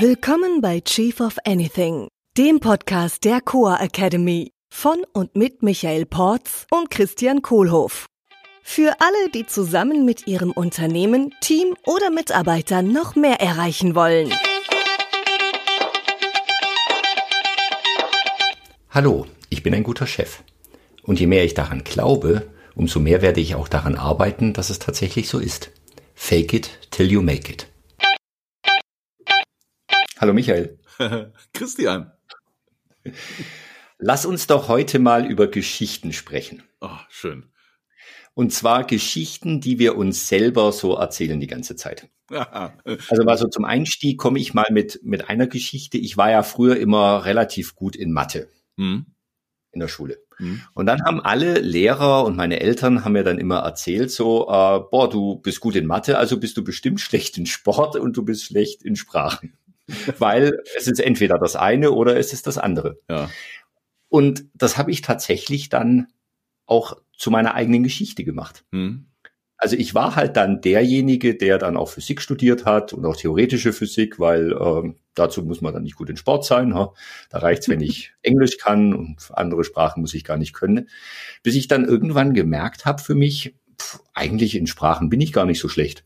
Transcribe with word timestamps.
Willkommen 0.00 0.60
bei 0.60 0.80
Chief 0.80 1.20
of 1.20 1.36
Anything, 1.44 2.08
dem 2.36 2.58
Podcast 2.58 3.22
der 3.22 3.40
Coa 3.40 3.76
Academy 3.80 4.50
von 4.68 5.04
und 5.12 5.36
mit 5.36 5.62
Michael 5.62 6.04
Porz 6.04 6.66
und 6.72 6.90
Christian 6.90 7.42
Kohlhoff. 7.42 8.06
Für 8.64 8.96
alle, 8.98 9.30
die 9.32 9.46
zusammen 9.46 10.04
mit 10.04 10.26
ihrem 10.26 10.50
Unternehmen, 10.50 11.32
Team 11.40 11.76
oder 11.86 12.10
Mitarbeitern 12.10 12.92
noch 12.92 13.14
mehr 13.14 13.40
erreichen 13.40 13.94
wollen. 13.94 14.32
Hallo, 18.90 19.26
ich 19.48 19.62
bin 19.62 19.74
ein 19.74 19.84
guter 19.84 20.08
Chef. 20.08 20.42
Und 21.04 21.20
je 21.20 21.28
mehr 21.28 21.44
ich 21.44 21.54
daran 21.54 21.84
glaube, 21.84 22.50
umso 22.74 22.98
mehr 22.98 23.22
werde 23.22 23.40
ich 23.40 23.54
auch 23.54 23.68
daran 23.68 23.94
arbeiten, 23.94 24.54
dass 24.54 24.70
es 24.70 24.80
tatsächlich 24.80 25.28
so 25.28 25.38
ist. 25.38 25.70
Fake 26.16 26.52
it 26.52 26.70
till 26.90 27.08
you 27.12 27.22
make 27.22 27.48
it. 27.52 27.68
Hallo 30.18 30.32
Michael. 30.32 30.78
Christian. 31.52 32.12
Lass 33.98 34.26
uns 34.26 34.46
doch 34.46 34.68
heute 34.68 34.98
mal 34.98 35.26
über 35.26 35.48
Geschichten 35.48 36.12
sprechen. 36.12 36.62
Oh, 36.80 36.98
schön. 37.08 37.50
Und 38.34 38.52
zwar 38.52 38.84
Geschichten, 38.84 39.60
die 39.60 39.78
wir 39.78 39.96
uns 39.96 40.28
selber 40.28 40.72
so 40.72 40.94
erzählen 40.94 41.40
die 41.40 41.46
ganze 41.46 41.76
Zeit. 41.76 42.08
Also 43.08 43.22
mal 43.24 43.36
so 43.36 43.48
zum 43.48 43.64
Einstieg 43.64 44.18
komme 44.18 44.38
ich 44.38 44.54
mal 44.54 44.66
mit, 44.70 45.00
mit 45.02 45.28
einer 45.28 45.46
Geschichte. 45.46 45.98
Ich 45.98 46.16
war 46.16 46.30
ja 46.30 46.42
früher 46.42 46.76
immer 46.76 47.26
relativ 47.26 47.74
gut 47.74 47.94
in 47.96 48.12
Mathe 48.12 48.48
mhm. 48.76 49.06
in 49.72 49.80
der 49.80 49.88
Schule. 49.88 50.18
Mhm. 50.38 50.62
Und 50.72 50.86
dann 50.86 51.02
haben 51.04 51.20
alle 51.20 51.60
Lehrer 51.60 52.24
und 52.24 52.34
meine 52.34 52.60
Eltern 52.60 53.04
haben 53.04 53.12
mir 53.12 53.24
dann 53.24 53.38
immer 53.38 53.58
erzählt, 53.58 54.10
so, 54.10 54.44
äh, 54.44 54.80
boah, 54.90 55.08
du 55.08 55.36
bist 55.36 55.60
gut 55.60 55.76
in 55.76 55.86
Mathe, 55.86 56.18
also 56.18 56.40
bist 56.40 56.56
du 56.56 56.64
bestimmt 56.64 57.00
schlecht 57.02 57.36
in 57.36 57.46
Sport 57.46 57.96
und 57.96 58.16
du 58.16 58.24
bist 58.24 58.44
schlecht 58.44 58.82
in 58.82 58.96
Sprachen. 58.96 59.58
Weil 60.18 60.58
es 60.76 60.86
ist 60.86 61.00
entweder 61.00 61.38
das 61.38 61.56
eine 61.56 61.92
oder 61.92 62.16
es 62.16 62.32
ist 62.32 62.46
das 62.46 62.58
andere. 62.58 62.98
Ja. 63.08 63.30
Und 64.08 64.44
das 64.54 64.78
habe 64.78 64.90
ich 64.90 65.02
tatsächlich 65.02 65.68
dann 65.68 66.08
auch 66.66 66.96
zu 67.16 67.30
meiner 67.30 67.54
eigenen 67.54 67.82
Geschichte 67.82 68.24
gemacht. 68.24 68.64
Mhm. 68.70 69.06
Also 69.56 69.76
ich 69.76 69.94
war 69.94 70.16
halt 70.16 70.36
dann 70.36 70.60
derjenige, 70.60 71.36
der 71.36 71.58
dann 71.58 71.76
auch 71.76 71.88
Physik 71.88 72.20
studiert 72.20 72.64
hat 72.64 72.92
und 72.92 73.06
auch 73.06 73.16
theoretische 73.16 73.72
Physik, 73.72 74.18
weil 74.18 74.52
ähm, 74.52 74.96
dazu 75.14 75.42
muss 75.42 75.60
man 75.60 75.72
dann 75.72 75.84
nicht 75.84 75.96
gut 75.96 76.10
in 76.10 76.16
Sport 76.16 76.44
sein. 76.44 76.74
Ha? 76.74 76.92
Da 77.30 77.38
reicht's, 77.38 77.68
wenn 77.68 77.80
ich 77.80 78.12
Englisch 78.22 78.58
kann 78.58 78.94
und 78.94 79.30
andere 79.32 79.64
Sprachen 79.64 80.00
muss 80.00 80.14
ich 80.14 80.24
gar 80.24 80.36
nicht 80.36 80.52
können. 80.52 80.88
Bis 81.42 81.54
ich 81.54 81.68
dann 81.68 81.84
irgendwann 81.84 82.34
gemerkt 82.34 82.84
habe 82.84 83.02
für 83.02 83.14
mich, 83.14 83.54
pff, 83.80 84.00
eigentlich 84.12 84.56
in 84.56 84.66
Sprachen 84.66 85.08
bin 85.08 85.20
ich 85.20 85.32
gar 85.32 85.46
nicht 85.46 85.60
so 85.60 85.68
schlecht. 85.68 86.04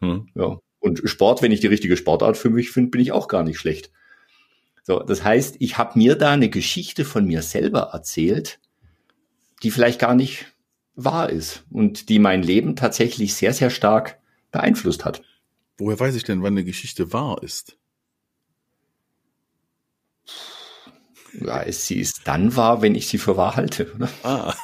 Hm. 0.00 0.28
Ja. 0.34 0.58
Und 0.88 1.02
Sport, 1.04 1.42
wenn 1.42 1.52
ich 1.52 1.60
die 1.60 1.66
richtige 1.66 1.98
Sportart 1.98 2.38
für 2.38 2.48
mich 2.48 2.70
finde, 2.70 2.90
bin 2.90 3.02
ich 3.02 3.12
auch 3.12 3.28
gar 3.28 3.42
nicht 3.42 3.58
schlecht. 3.58 3.92
So, 4.82 5.00
das 5.00 5.22
heißt, 5.22 5.56
ich 5.58 5.76
habe 5.76 5.98
mir 5.98 6.14
da 6.14 6.32
eine 6.32 6.48
Geschichte 6.48 7.04
von 7.04 7.26
mir 7.26 7.42
selber 7.42 7.90
erzählt, 7.92 8.58
die 9.62 9.70
vielleicht 9.70 9.98
gar 9.98 10.14
nicht 10.14 10.46
wahr 10.94 11.28
ist 11.28 11.64
und 11.70 12.08
die 12.08 12.18
mein 12.18 12.42
Leben 12.42 12.74
tatsächlich 12.74 13.34
sehr, 13.34 13.52
sehr 13.52 13.68
stark 13.68 14.18
beeinflusst 14.50 15.04
hat. 15.04 15.20
Woher 15.76 16.00
weiß 16.00 16.14
ich 16.14 16.24
denn, 16.24 16.42
wann 16.42 16.54
eine 16.54 16.64
Geschichte 16.64 17.12
wahr 17.12 17.42
ist? 17.42 17.76
Ja, 21.38 21.70
sie 21.70 22.00
ist 22.00 22.22
dann 22.24 22.56
wahr, 22.56 22.80
wenn 22.80 22.94
ich 22.94 23.08
sie 23.08 23.18
für 23.18 23.36
wahr 23.36 23.56
halte. 23.56 23.92
Oder? 23.94 24.08
Ah. 24.22 24.54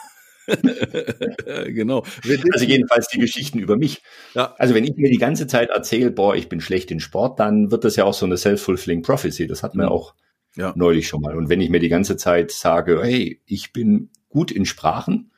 genau. 1.67 2.05
Also 2.53 2.65
jedenfalls 2.65 3.09
die 3.09 3.19
Geschichten 3.19 3.59
über 3.59 3.77
mich. 3.77 4.03
Ja. 4.35 4.55
Also 4.59 4.75
wenn 4.75 4.85
ich 4.85 4.97
mir 4.97 5.11
die 5.11 5.19
ganze 5.19 5.47
Zeit 5.47 5.71
erzähle, 5.71 6.11
boah, 6.11 6.35
ich 6.35 6.49
bin 6.49 6.61
schlecht 6.61 6.91
in 6.91 7.01
Sport, 7.01 7.41
dann 7.41 7.71
wird 7.71 7.85
das 7.85 7.97
ja 7.97 8.05
auch 8.05 8.15
so 8.15 8.27
eine 8.27 8.37
self-fulfilling 8.37 9.03
prophecy. 9.03 9.47
Das 9.47 9.63
hat 9.63 9.75
man 9.75 9.87
mhm. 9.87 9.93
auch 9.93 10.15
ja. 10.57 10.73
neulich 10.77 11.09
schon 11.09 11.21
mal. 11.21 11.37
Und 11.37 11.49
wenn 11.49 11.61
ich 11.61 11.71
mir 11.71 11.81
die 11.81 11.89
ganze 11.89 12.17
Zeit 12.17 12.51
sage, 12.51 13.01
hey, 13.03 13.41
ich 13.47 13.73
bin 13.73 14.11
gut 14.29 14.51
in 14.51 14.67
Sprachen, 14.67 15.31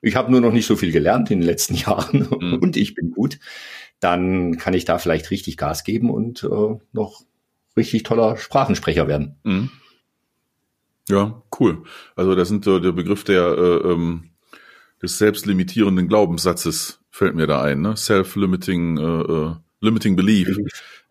ich 0.00 0.16
habe 0.16 0.30
nur 0.30 0.40
noch 0.40 0.52
nicht 0.52 0.66
so 0.66 0.76
viel 0.76 0.92
gelernt 0.92 1.30
in 1.30 1.40
den 1.40 1.46
letzten 1.46 1.74
Jahren 1.74 2.28
mhm. 2.40 2.58
und 2.60 2.76
ich 2.76 2.94
bin 2.94 3.10
gut, 3.10 3.38
dann 4.00 4.58
kann 4.58 4.74
ich 4.74 4.84
da 4.84 4.98
vielleicht 4.98 5.30
richtig 5.30 5.56
Gas 5.56 5.84
geben 5.84 6.10
und 6.10 6.44
äh, 6.44 6.76
noch 6.92 7.22
richtig 7.76 8.02
toller 8.02 8.36
Sprachensprecher 8.36 9.08
werden. 9.08 9.36
Mhm. 9.44 9.70
Ja, 11.08 11.42
cool. 11.58 11.84
Also 12.16 12.34
das 12.34 12.48
sind 12.48 12.64
so 12.64 12.78
der 12.78 12.92
Begriff 12.92 13.24
der 13.24 13.46
äh, 13.46 13.92
ähm, 13.92 14.30
des 15.04 15.18
selbstlimitierenden 15.18 16.08
Glaubenssatzes 16.08 17.00
fällt 17.10 17.34
mir 17.34 17.46
da 17.46 17.62
ein, 17.62 17.80
ne? 17.82 17.96
Self-limiting, 17.96 18.98
äh, 18.98 19.02
äh, 19.02 19.54
limiting 19.80 20.16
belief 20.16 20.56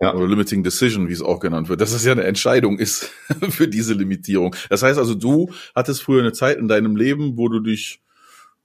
ja. 0.01 0.13
oder 0.13 0.27
limiting 0.27 0.63
decision, 0.63 1.07
wie 1.07 1.13
es 1.13 1.21
auch 1.21 1.39
genannt 1.39 1.69
wird. 1.69 1.79
Dass 1.79 1.93
es 1.93 2.03
ja 2.03 2.11
eine 2.11 2.23
Entscheidung 2.23 2.79
ist 2.79 3.11
für 3.49 3.67
diese 3.67 3.93
Limitierung. 3.93 4.55
Das 4.69 4.83
heißt 4.83 4.97
also, 4.97 5.13
du 5.13 5.51
hattest 5.75 6.01
früher 6.01 6.21
eine 6.21 6.33
Zeit 6.33 6.57
in 6.57 6.67
deinem 6.67 6.95
Leben, 6.95 7.37
wo 7.37 7.47
du 7.47 7.59
dich 7.59 8.01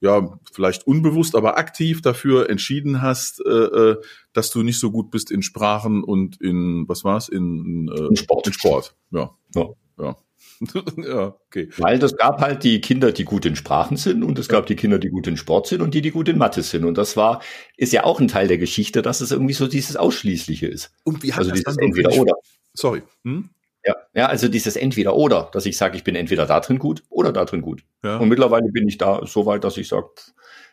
ja, 0.01 0.39
vielleicht 0.51 0.87
unbewusst, 0.87 1.35
aber 1.35 1.57
aktiv 1.57 2.01
dafür 2.01 2.49
entschieden 2.49 3.01
hast, 3.01 3.45
äh, 3.45 3.49
äh 3.49 4.01
dass 4.31 4.49
du 4.51 4.63
nicht 4.63 4.79
so 4.79 4.91
gut 4.91 5.11
bist 5.11 5.29
in 5.29 5.41
Sprachen 5.41 6.03
und 6.03 6.39
in, 6.39 6.87
was 6.87 7.03
war's, 7.03 7.27
in, 7.27 7.89
äh, 7.89 8.07
in 8.07 8.15
Sport. 8.15 8.47
In 8.47 8.53
Sport, 8.53 8.95
ja. 9.11 9.35
ja. 9.55 9.69
ja. 9.97 10.15
ja, 10.97 11.35
okay. 11.47 11.69
Weil 11.77 11.99
das 11.99 12.15
gab 12.15 12.41
halt 12.41 12.63
die 12.63 12.81
Kinder, 12.81 13.11
die 13.11 13.23
gut 13.23 13.45
in 13.45 13.55
Sprachen 13.55 13.97
sind 13.97 14.23
und 14.23 14.37
es 14.39 14.47
gab 14.47 14.65
die 14.65 14.75
Kinder, 14.75 14.99
die 14.99 15.09
gut 15.09 15.27
in 15.27 15.37
Sport 15.37 15.67
sind 15.67 15.81
und 15.81 15.93
die, 15.93 16.01
die 16.01 16.11
gut 16.11 16.27
in 16.27 16.37
Mathe 16.37 16.63
sind. 16.63 16.85
Und 16.85 16.97
das 16.97 17.15
war, 17.17 17.41
ist 17.77 17.93
ja 17.93 18.03
auch 18.03 18.19
ein 18.19 18.27
Teil 18.27 18.47
der 18.47 18.57
Geschichte, 18.57 19.01
dass 19.01 19.21
es 19.21 19.31
irgendwie 19.31 19.53
so 19.53 19.67
dieses 19.67 19.95
Ausschließliche 19.95 20.67
ist. 20.67 20.91
Und 21.03 21.23
wie 21.23 21.33
hat 21.33 21.39
also 21.39 21.51
das 21.51 21.59
dieses 21.59 21.77
entweder 21.77 22.13
oder. 22.13 22.33
Sorry. 22.73 23.03
Hm? 23.23 23.49
Ja, 23.85 23.95
ja, 24.13 24.25
also 24.27 24.49
dieses 24.49 24.75
entweder 24.75 25.15
oder, 25.15 25.49
dass 25.53 25.65
ich 25.65 25.77
sage, 25.77 25.95
ich 25.95 26.03
bin 26.03 26.15
entweder 26.15 26.45
da 26.45 26.59
drin 26.59 26.79
gut 26.79 27.03
oder 27.09 27.31
da 27.31 27.45
drin 27.45 27.61
gut. 27.61 27.83
Ja. 28.03 28.17
Und 28.17 28.27
mittlerweile 28.27 28.69
bin 28.71 28.87
ich 28.87 28.97
da 28.97 29.25
so 29.25 29.45
weit, 29.45 29.63
dass 29.63 29.77
ich 29.77 29.87
sage, 29.87 30.09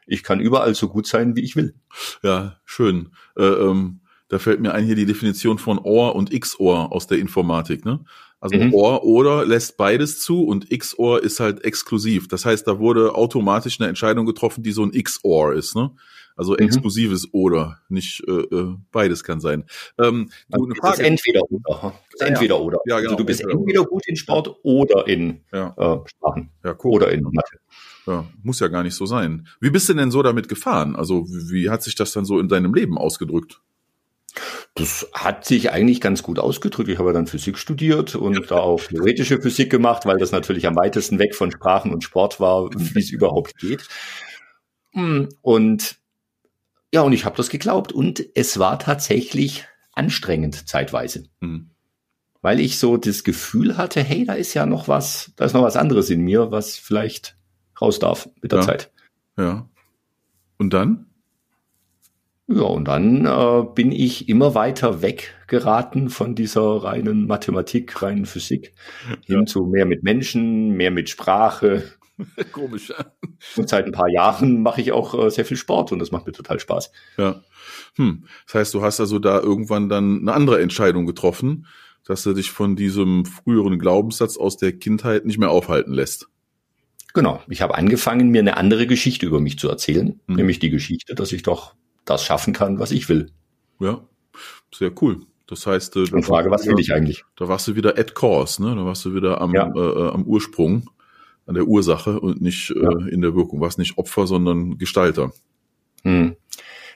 ich 0.06 0.22
kann 0.22 0.40
überall 0.40 0.74
so 0.74 0.88
gut 0.88 1.06
sein, 1.06 1.36
wie 1.36 1.42
ich 1.42 1.56
will. 1.56 1.74
Ja, 2.22 2.60
schön. 2.64 3.10
Äh, 3.36 3.44
ähm, 3.44 4.00
da 4.28 4.38
fällt 4.38 4.60
mir 4.60 4.72
ein 4.72 4.84
hier 4.84 4.96
die 4.96 5.06
Definition 5.06 5.58
von 5.58 5.78
OR 5.78 6.16
und 6.16 6.30
XOR 6.30 6.92
aus 6.92 7.06
der 7.06 7.18
Informatik. 7.18 7.84
Ne? 7.84 8.04
Also 8.46 8.64
mhm. 8.64 8.74
OR 8.74 9.04
oder 9.04 9.44
lässt 9.44 9.76
beides 9.76 10.20
zu 10.20 10.44
und 10.44 10.70
XOR 10.70 11.22
ist 11.22 11.40
halt 11.40 11.64
exklusiv. 11.64 12.28
Das 12.28 12.44
heißt, 12.44 12.66
da 12.66 12.78
wurde 12.78 13.14
automatisch 13.14 13.80
eine 13.80 13.88
Entscheidung 13.88 14.24
getroffen, 14.24 14.62
die 14.62 14.70
so 14.70 14.84
ein 14.84 14.92
XOR 14.92 15.52
ist. 15.54 15.74
Ne? 15.74 15.90
Also 16.36 16.52
mhm. 16.52 16.58
exklusives 16.58 17.32
oder, 17.32 17.80
nicht 17.88 18.22
äh, 18.28 18.32
äh, 18.32 18.76
beides 18.92 19.24
kann 19.24 19.40
sein. 19.40 19.64
Ähm, 19.98 20.30
also 20.52 20.66
eine 20.66 20.74
Frage. 20.76 20.98
Das 20.98 21.06
entweder 21.06 21.42
oder. 21.50 21.94
Das 22.12 22.28
entweder 22.28 22.60
oder. 22.60 22.78
Ja, 22.86 22.98
genau. 22.98 23.10
Also 23.10 23.16
du 23.16 23.24
bist 23.24 23.40
entweder, 23.40 23.58
entweder 23.58 23.84
gut 23.84 24.06
in 24.06 24.16
Sport 24.16 24.54
oder 24.62 25.08
in 25.08 25.40
ja. 25.52 25.74
äh, 25.76 26.08
Sprachen. 26.08 26.50
Ja, 26.62 26.76
cool. 26.84 26.92
Oder 26.92 27.10
in 27.10 27.22
Mathe. 27.24 27.58
Ja, 28.06 28.26
muss 28.44 28.60
ja 28.60 28.68
gar 28.68 28.84
nicht 28.84 28.94
so 28.94 29.06
sein. 29.06 29.48
Wie 29.60 29.70
bist 29.70 29.88
du 29.88 29.94
denn 29.94 30.12
so 30.12 30.22
damit 30.22 30.48
gefahren? 30.48 30.94
Also 30.94 31.26
wie, 31.26 31.50
wie 31.50 31.70
hat 31.70 31.82
sich 31.82 31.96
das 31.96 32.12
dann 32.12 32.24
so 32.24 32.38
in 32.38 32.48
deinem 32.48 32.74
Leben 32.74 32.96
ausgedrückt? 32.96 33.60
Das 34.74 35.08
hat 35.12 35.44
sich 35.44 35.72
eigentlich 35.72 36.00
ganz 36.00 36.22
gut 36.22 36.38
ausgedrückt. 36.38 36.88
Ich 36.88 36.98
habe 36.98 37.12
dann 37.12 37.26
Physik 37.26 37.58
studiert 37.58 38.14
und 38.14 38.50
da 38.50 38.56
auch 38.56 38.80
theoretische 38.80 39.40
Physik 39.40 39.70
gemacht, 39.70 40.04
weil 40.06 40.18
das 40.18 40.32
natürlich 40.32 40.66
am 40.66 40.76
weitesten 40.76 41.18
weg 41.18 41.34
von 41.34 41.50
Sprachen 41.50 41.92
und 41.92 42.04
Sport 42.04 42.40
war, 42.40 42.70
wie 42.74 42.98
es 42.98 43.10
überhaupt 43.10 43.56
geht. 43.58 43.88
Hm, 44.92 45.28
und 45.42 45.96
ja, 46.92 47.02
und 47.02 47.12
ich 47.12 47.24
habe 47.24 47.36
das 47.36 47.48
geglaubt. 47.48 47.92
Und 47.92 48.24
es 48.34 48.58
war 48.58 48.78
tatsächlich 48.78 49.66
anstrengend 49.92 50.68
zeitweise. 50.68 51.24
Mhm. 51.40 51.70
Weil 52.42 52.60
ich 52.60 52.78
so 52.78 52.96
das 52.96 53.24
Gefühl 53.24 53.76
hatte, 53.76 54.02
hey, 54.02 54.24
da 54.24 54.34
ist 54.34 54.54
ja 54.54 54.66
noch 54.66 54.88
was, 54.88 55.32
da 55.36 55.44
ist 55.44 55.52
noch 55.52 55.62
was 55.62 55.76
anderes 55.76 56.10
in 56.10 56.20
mir, 56.20 56.52
was 56.52 56.76
vielleicht 56.76 57.36
raus 57.80 57.98
darf 57.98 58.28
mit 58.40 58.52
der 58.52 58.60
ja. 58.60 58.64
Zeit. 58.64 58.92
Ja. 59.36 59.68
Und 60.58 60.72
dann? 60.72 61.06
Ja, 62.48 62.62
und 62.62 62.84
dann 62.86 63.26
äh, 63.26 63.64
bin 63.74 63.90
ich 63.90 64.28
immer 64.28 64.54
weiter 64.54 65.02
weggeraten 65.02 66.10
von 66.10 66.36
dieser 66.36 66.62
reinen 66.62 67.26
Mathematik, 67.26 68.02
reinen 68.02 68.24
Physik, 68.24 68.72
ja. 69.10 69.36
hin 69.36 69.46
zu 69.48 69.66
mehr 69.66 69.84
mit 69.84 70.04
Menschen, 70.04 70.70
mehr 70.70 70.92
mit 70.92 71.10
Sprache. 71.10 71.82
Komisch. 72.52 72.90
Ja. 72.90 73.04
Und 73.56 73.68
seit 73.68 73.86
ein 73.86 73.92
paar 73.92 74.08
Jahren 74.08 74.62
mache 74.62 74.80
ich 74.80 74.92
auch 74.92 75.26
äh, 75.26 75.30
sehr 75.30 75.44
viel 75.44 75.56
Sport 75.56 75.90
und 75.90 75.98
das 75.98 76.12
macht 76.12 76.26
mir 76.26 76.32
total 76.32 76.60
Spaß. 76.60 76.92
Ja. 77.18 77.42
Hm. 77.96 78.26
Das 78.46 78.54
heißt, 78.54 78.74
du 78.74 78.82
hast 78.82 79.00
also 79.00 79.18
da 79.18 79.40
irgendwann 79.40 79.88
dann 79.88 80.20
eine 80.20 80.32
andere 80.32 80.60
Entscheidung 80.60 81.04
getroffen, 81.04 81.66
dass 82.04 82.22
du 82.22 82.32
dich 82.32 82.52
von 82.52 82.76
diesem 82.76 83.24
früheren 83.24 83.80
Glaubenssatz 83.80 84.36
aus 84.36 84.56
der 84.56 84.72
Kindheit 84.72 85.26
nicht 85.26 85.38
mehr 85.38 85.50
aufhalten 85.50 85.92
lässt. 85.92 86.28
Genau. 87.12 87.42
Ich 87.48 87.60
habe 87.60 87.74
angefangen, 87.74 88.28
mir 88.28 88.40
eine 88.40 88.56
andere 88.56 88.86
Geschichte 88.86 89.26
über 89.26 89.40
mich 89.40 89.58
zu 89.58 89.68
erzählen, 89.68 90.20
mhm. 90.26 90.36
nämlich 90.36 90.60
die 90.60 90.70
Geschichte, 90.70 91.14
dass 91.16 91.32
ich 91.32 91.42
doch 91.42 91.74
das 92.06 92.24
schaffen 92.24 92.54
kann, 92.54 92.78
was 92.78 92.90
ich 92.92 93.08
will. 93.08 93.30
Ja, 93.78 94.00
sehr 94.74 94.90
cool. 95.02 95.20
Das 95.46 95.66
heißt, 95.66 95.96
äh, 95.96 96.22
Frage, 96.22 96.50
was 96.50 96.66
will 96.66 96.78
ich 96.80 96.92
eigentlich? 96.92 97.24
Da 97.36 97.46
warst 97.46 97.68
du 97.68 97.76
wieder 97.76 97.98
at 97.98 98.14
course, 98.14 98.62
ne? 98.62 98.74
Da 98.74 98.84
warst 98.84 99.04
du 99.04 99.14
wieder 99.14 99.40
am, 99.40 99.54
ja. 99.54 99.70
äh, 99.74 100.08
am 100.08 100.24
Ursprung, 100.24 100.90
an 101.46 101.54
der 101.54 101.66
Ursache 101.66 102.18
und 102.18 102.40
nicht 102.40 102.70
äh, 102.70 102.82
ja. 102.82 102.90
äh, 102.90 103.10
in 103.10 103.20
der 103.20 103.34
Wirkung. 103.36 103.60
Warst 103.60 103.78
nicht 103.78 103.96
Opfer, 103.98 104.26
sondern 104.26 104.78
Gestalter. 104.78 105.32
Hm. 106.02 106.36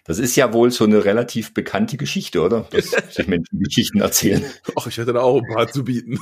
Das 0.04 0.18
ist 0.18 0.34
ja 0.36 0.52
wohl 0.52 0.70
so 0.70 0.84
eine 0.84 1.04
relativ 1.04 1.52
bekannte 1.52 1.96
Geschichte, 1.96 2.40
oder? 2.40 2.66
Dass 2.70 2.90
sich 3.10 3.28
Menschen 3.28 3.60
Geschichten 3.60 4.00
erzählen. 4.00 4.44
Ach, 4.76 4.86
ich 4.86 4.96
hätte 4.96 5.12
da 5.12 5.20
auch 5.20 5.40
ein 5.40 5.54
paar 5.54 5.68
zu 5.68 5.84
bieten. 5.84 6.18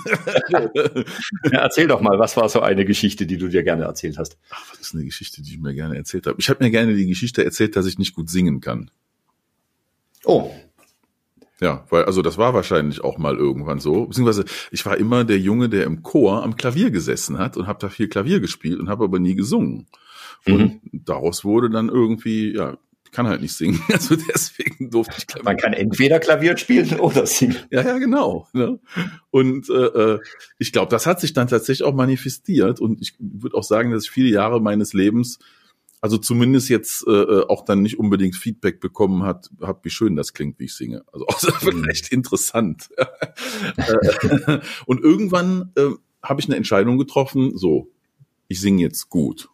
ja, 0.49 1.61
erzähl 1.61 1.87
doch 1.87 2.01
mal, 2.01 2.19
was 2.19 2.37
war 2.37 2.49
so 2.49 2.61
eine 2.61 2.85
Geschichte, 2.85 3.27
die 3.27 3.39
du 3.39 3.49
dir 3.49 3.63
gerne 3.63 3.85
erzählt 3.85 4.19
hast? 4.19 4.37
Ach, 4.51 4.65
was 4.71 4.81
ist 4.81 4.95
eine 4.95 5.05
Geschichte, 5.05 5.43
die 5.43 5.53
ich 5.53 5.61
mir 5.61 5.75
gerne 5.75 5.97
erzählt 5.97 6.27
habe? 6.27 6.37
Ich 6.39 6.49
habe 6.49 6.63
mir 6.63 6.71
gerne 6.71 6.95
die 6.95 7.07
Geschichte 7.07 7.45
erzählt, 7.45 7.77
dass 7.77 7.87
ich 7.87 7.99
nicht 7.99 8.15
gut 8.15 8.29
singen 8.29 8.61
kann. 8.61 8.91
Oh. 10.25 10.51
Ja, 11.61 11.85
weil, 11.91 12.05
also 12.05 12.23
das 12.23 12.39
war 12.39 12.55
wahrscheinlich 12.55 13.03
auch 13.03 13.19
mal 13.19 13.37
irgendwann 13.37 13.81
so. 13.81 14.07
Beziehungsweise 14.07 14.45
ich 14.71 14.85
war 14.87 14.97
immer 14.97 15.25
der 15.25 15.39
Junge, 15.39 15.69
der 15.69 15.85
im 15.85 16.03
Chor 16.03 16.43
am 16.45 16.57
Klavier 16.57 16.91
gesessen 16.91 17.39
hat 17.39 17.57
und 17.57 17.67
habe 17.67 17.81
da 17.81 17.89
viel 17.89 18.09
Klavier 18.09 18.41
gespielt 18.41 18.79
und 18.79 18.89
habe 18.89 19.05
aber 19.05 19.19
nie 19.19 19.35
gesungen. 19.35 19.87
Und 20.47 20.85
mhm. 20.85 21.05
daraus 21.05 21.45
wurde 21.45 21.69
dann 21.69 21.89
irgendwie, 21.89 22.55
ja, 22.55 22.77
kann 23.13 23.27
halt 23.27 23.41
nicht 23.41 23.55
singen. 23.55 23.81
Also 23.93 24.17
deswegen 24.17 24.91
durfte 24.91 25.15
ich 25.19 25.27
Klavier. 25.27 25.45
Man 25.45 25.57
kann 25.57 25.73
entweder 25.73 26.21
Klavier 26.21 26.57
spielen 26.57 27.01
oder 27.01 27.27
singen. 27.27 27.57
Ja, 27.71 27.83
ja, 27.83 27.99
genau. 27.99 28.47
Ne? 28.53 28.79
Und 29.31 29.69
äh, 29.71 29.73
äh 29.73 30.21
ich 30.59 30.73
glaube, 30.73 30.91
das 30.91 31.07
hat 31.07 31.21
sich 31.21 31.33
dann 31.33 31.49
tatsächlich 31.49 31.87
auch 31.87 31.95
manifestiert. 31.95 32.81
Und 32.81 33.01
ich 33.01 33.15
würde 33.19 33.57
auch 33.57 33.65
sagen, 33.65 33.91
dass 33.91 34.05
ich 34.05 34.11
viele 34.11 34.29
Jahre 34.29 34.61
meines 34.61 34.93
Lebens, 34.93 35.39
also 36.01 36.17
zumindest 36.17 36.69
jetzt 36.69 37.07
äh, 37.07 37.11
äh 37.11 37.47
auch 37.49 37.65
dann 37.65 37.83
nicht 37.83 37.99
unbedingt 37.99 38.37
Feedback 38.37 38.81
bekommen 38.81 39.25
hat, 39.25 39.51
hab, 39.61 39.85
wie 39.85 39.91
schön 39.91 40.15
das 40.15 40.33
klingt, 40.33 40.59
wie 40.59 40.67
ich 40.67 40.75
singe. 40.75 41.03
Also 41.13 41.27
auch 41.29 41.43
mhm. 41.43 41.53
vielleicht 41.61 42.13
interessant. 42.13 42.89
Äh, 43.77 44.61
und 44.87 45.03
irgendwann 45.03 45.73
äh, 45.77 45.91
habe 46.23 46.41
ich 46.41 46.47
eine 46.47 46.57
Entscheidung 46.57 46.99
getroffen, 46.99 47.57
so, 47.57 47.91
ich 48.49 48.61
singe 48.61 48.83
jetzt 48.83 49.09
gut. 49.09 49.49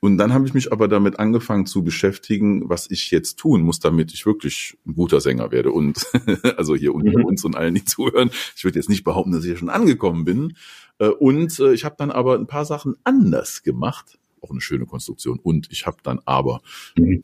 Und 0.00 0.18
dann 0.18 0.32
habe 0.32 0.46
ich 0.46 0.54
mich 0.54 0.72
aber 0.72 0.88
damit 0.88 1.18
angefangen 1.18 1.66
zu 1.66 1.82
beschäftigen, 1.82 2.68
was 2.68 2.90
ich 2.90 3.10
jetzt 3.10 3.38
tun 3.38 3.62
muss, 3.62 3.80
damit 3.80 4.12
ich 4.12 4.26
wirklich 4.26 4.76
ein 4.86 4.94
guter 4.94 5.20
Sänger 5.20 5.50
werde. 5.50 5.70
Und 5.72 6.06
also 6.56 6.74
hier 6.74 6.94
unter 6.94 7.18
mhm. 7.18 7.24
uns 7.24 7.44
und 7.44 7.56
allen, 7.56 7.74
die 7.74 7.84
zuhören, 7.84 8.30
ich 8.56 8.64
würde 8.64 8.78
jetzt 8.78 8.88
nicht 8.88 9.04
behaupten, 9.04 9.32
dass 9.32 9.44
ich 9.44 9.50
ja 9.50 9.56
schon 9.56 9.70
angekommen 9.70 10.24
bin. 10.24 10.56
Äh, 10.98 11.08
und 11.08 11.58
äh, 11.60 11.72
ich 11.72 11.84
habe 11.84 11.96
dann 11.98 12.10
aber 12.10 12.34
ein 12.34 12.46
paar 12.46 12.64
Sachen 12.64 12.96
anders 13.04 13.62
gemacht. 13.62 14.18
Auch 14.40 14.50
eine 14.50 14.60
schöne 14.60 14.86
Konstruktion. 14.86 15.38
Und 15.42 15.68
ich 15.72 15.86
habe 15.86 15.98
dann 16.02 16.20
aber 16.24 16.60
mhm. 16.96 17.22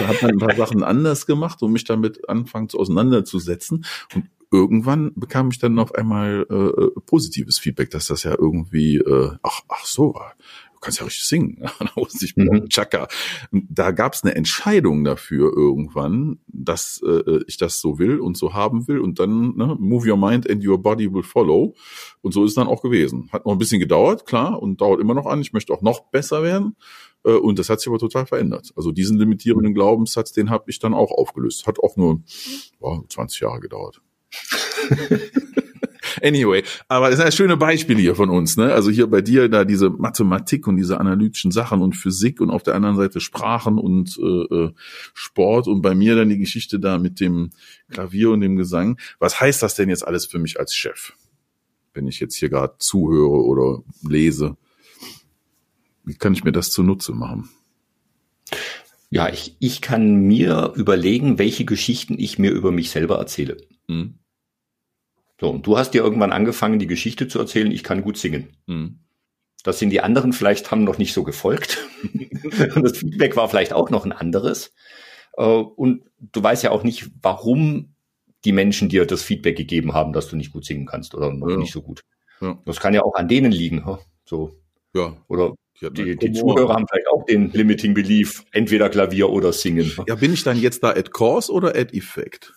habe 0.00 0.18
dann 0.20 0.30
ein 0.30 0.38
paar 0.38 0.56
Sachen 0.56 0.82
anders 0.82 1.26
gemacht 1.26 1.62
und 1.62 1.72
mich 1.72 1.84
damit 1.84 2.28
anfangen 2.28 2.68
zu 2.68 2.78
auseinanderzusetzen. 2.78 3.84
Und 4.14 4.26
irgendwann 4.52 5.12
bekam 5.14 5.50
ich 5.50 5.58
dann 5.58 5.78
auf 5.78 5.94
einmal 5.94 6.46
äh, 6.48 6.54
äh 6.54 6.90
positives 7.06 7.58
Feedback, 7.58 7.90
dass 7.90 8.06
das 8.06 8.22
ja 8.22 8.36
irgendwie, 8.38 8.98
äh, 8.98 9.30
ach, 9.42 9.62
ach 9.68 9.84
so, 9.86 10.14
kannst 10.82 10.98
ja 10.98 11.06
richtig 11.06 11.24
singen. 11.24 11.58
da 11.78 11.90
wusste 11.96 12.24
ich, 12.24 12.36
mhm. 12.36 12.68
Chaka. 12.68 13.08
Da 13.50 13.92
gab 13.92 14.14
es 14.14 14.22
eine 14.22 14.34
Entscheidung 14.34 15.04
dafür 15.04 15.52
irgendwann, 15.56 16.40
dass 16.48 17.02
äh, 17.06 17.40
ich 17.46 17.56
das 17.56 17.80
so 17.80 17.98
will 17.98 18.20
und 18.20 18.36
so 18.36 18.52
haben 18.52 18.88
will 18.88 18.98
und 18.98 19.18
dann 19.18 19.56
ne, 19.56 19.76
move 19.78 20.10
your 20.10 20.18
mind 20.18 20.50
and 20.50 20.66
your 20.66 20.82
body 20.82 21.12
will 21.12 21.22
follow. 21.22 21.74
Und 22.20 22.32
so 22.32 22.44
ist 22.44 22.50
es 22.50 22.54
dann 22.56 22.66
auch 22.66 22.82
gewesen. 22.82 23.30
Hat 23.32 23.46
noch 23.46 23.52
ein 23.52 23.58
bisschen 23.58 23.80
gedauert, 23.80 24.26
klar, 24.26 24.60
und 24.60 24.80
dauert 24.80 25.00
immer 25.00 25.14
noch 25.14 25.26
an. 25.26 25.40
Ich 25.40 25.52
möchte 25.52 25.72
auch 25.72 25.82
noch 25.82 26.10
besser 26.10 26.42
werden. 26.42 26.76
Äh, 27.24 27.32
und 27.32 27.58
das 27.58 27.70
hat 27.70 27.80
sich 27.80 27.88
aber 27.88 27.98
total 27.98 28.26
verändert. 28.26 28.72
Also 28.76 28.92
diesen 28.92 29.18
limitierenden 29.18 29.74
Glaubenssatz, 29.74 30.32
den 30.32 30.50
habe 30.50 30.64
ich 30.66 30.78
dann 30.78 30.94
auch 30.94 31.12
aufgelöst. 31.12 31.66
Hat 31.66 31.78
auch 31.80 31.96
nur 31.96 32.22
oh, 32.80 33.00
20 33.08 33.40
Jahre 33.40 33.60
gedauert. 33.60 34.00
Anyway, 36.20 36.64
aber 36.88 37.10
das 37.10 37.18
ist 37.18 37.24
ein 37.24 37.32
schöne 37.32 37.56
Beispiel 37.56 37.96
hier 37.96 38.14
von 38.14 38.30
uns, 38.30 38.56
ne? 38.56 38.72
Also 38.72 38.90
hier 38.90 39.06
bei 39.06 39.22
dir 39.22 39.48
da 39.48 39.64
diese 39.64 39.90
Mathematik 39.90 40.66
und 40.66 40.76
diese 40.76 40.98
analytischen 40.98 41.50
Sachen 41.50 41.80
und 41.80 41.94
Physik 41.94 42.40
und 42.40 42.50
auf 42.50 42.62
der 42.62 42.74
anderen 42.74 42.96
Seite 42.96 43.20
Sprachen 43.20 43.78
und 43.78 44.18
äh, 44.18 44.54
äh, 44.54 44.72
Sport 45.14 45.68
und 45.68 45.82
bei 45.82 45.94
mir 45.94 46.16
dann 46.16 46.28
die 46.28 46.38
Geschichte 46.38 46.78
da 46.78 46.98
mit 46.98 47.20
dem 47.20 47.50
Klavier 47.90 48.30
und 48.30 48.40
dem 48.40 48.56
Gesang. 48.56 48.98
Was 49.18 49.40
heißt 49.40 49.62
das 49.62 49.74
denn 49.74 49.88
jetzt 49.88 50.06
alles 50.06 50.26
für 50.26 50.38
mich 50.38 50.58
als 50.58 50.74
Chef? 50.74 51.12
Wenn 51.94 52.08
ich 52.08 52.20
jetzt 52.20 52.36
hier 52.36 52.48
gerade 52.48 52.74
zuhöre 52.78 53.44
oder 53.44 53.82
lese, 54.02 54.56
wie 56.04 56.14
kann 56.14 56.32
ich 56.32 56.44
mir 56.44 56.52
das 56.52 56.70
zunutze 56.70 57.12
machen? 57.12 57.48
Ja, 59.10 59.28
ich, 59.28 59.56
ich 59.58 59.82
kann 59.82 60.22
mir 60.22 60.72
überlegen, 60.74 61.38
welche 61.38 61.66
Geschichten 61.66 62.14
ich 62.18 62.38
mir 62.38 62.50
über 62.50 62.72
mich 62.72 62.90
selber 62.90 63.18
erzähle. 63.18 63.58
Mhm. 63.86 64.14
So, 65.42 65.50
und 65.50 65.66
du 65.66 65.76
hast 65.76 65.90
dir 65.90 66.04
irgendwann 66.04 66.30
angefangen, 66.30 66.78
die 66.78 66.86
Geschichte 66.86 67.26
zu 67.26 67.40
erzählen, 67.40 67.72
ich 67.72 67.82
kann 67.82 68.02
gut 68.02 68.16
singen. 68.16 68.50
Mhm. 68.68 69.00
Das 69.64 69.80
sind 69.80 69.90
die 69.90 70.00
anderen 70.00 70.32
vielleicht 70.32 70.70
haben 70.70 70.84
noch 70.84 70.98
nicht 70.98 71.12
so 71.12 71.24
gefolgt. 71.24 71.84
und 72.76 72.84
das 72.84 72.98
Feedback 72.98 73.36
war 73.36 73.48
vielleicht 73.48 73.72
auch 73.72 73.90
noch 73.90 74.04
ein 74.04 74.12
anderes. 74.12 74.72
Äh, 75.36 75.42
und 75.42 76.04
du 76.20 76.40
weißt 76.40 76.62
ja 76.62 76.70
auch 76.70 76.84
nicht, 76.84 77.10
warum 77.22 77.96
die 78.44 78.52
Menschen 78.52 78.88
dir 78.88 79.04
das 79.04 79.22
Feedback 79.24 79.56
gegeben 79.56 79.94
haben, 79.94 80.12
dass 80.12 80.28
du 80.28 80.36
nicht 80.36 80.52
gut 80.52 80.64
singen 80.64 80.86
kannst 80.86 81.12
oder 81.12 81.32
noch 81.32 81.50
ja. 81.50 81.56
nicht 81.56 81.72
so 81.72 81.82
gut. 81.82 82.02
Ja. 82.40 82.56
Das 82.64 82.78
kann 82.78 82.94
ja 82.94 83.02
auch 83.02 83.16
an 83.16 83.26
denen 83.26 83.50
liegen. 83.50 83.84
So. 84.24 84.52
Ja. 84.94 85.16
Oder 85.26 85.56
die, 85.80 86.14
die 86.14 86.32
Zuhörer 86.34 86.74
haben 86.74 86.86
vielleicht 86.88 87.08
auch 87.08 87.26
den 87.26 87.50
Limiting 87.50 87.94
Belief, 87.94 88.44
entweder 88.52 88.88
Klavier 88.90 89.28
oder 89.30 89.52
Singen. 89.52 89.90
Ja, 90.06 90.14
bin 90.14 90.32
ich 90.32 90.44
dann 90.44 90.56
jetzt 90.56 90.84
da 90.84 90.90
at 90.90 91.12
Cause 91.12 91.50
oder 91.50 91.74
at 91.74 91.92
Effect? 91.92 92.52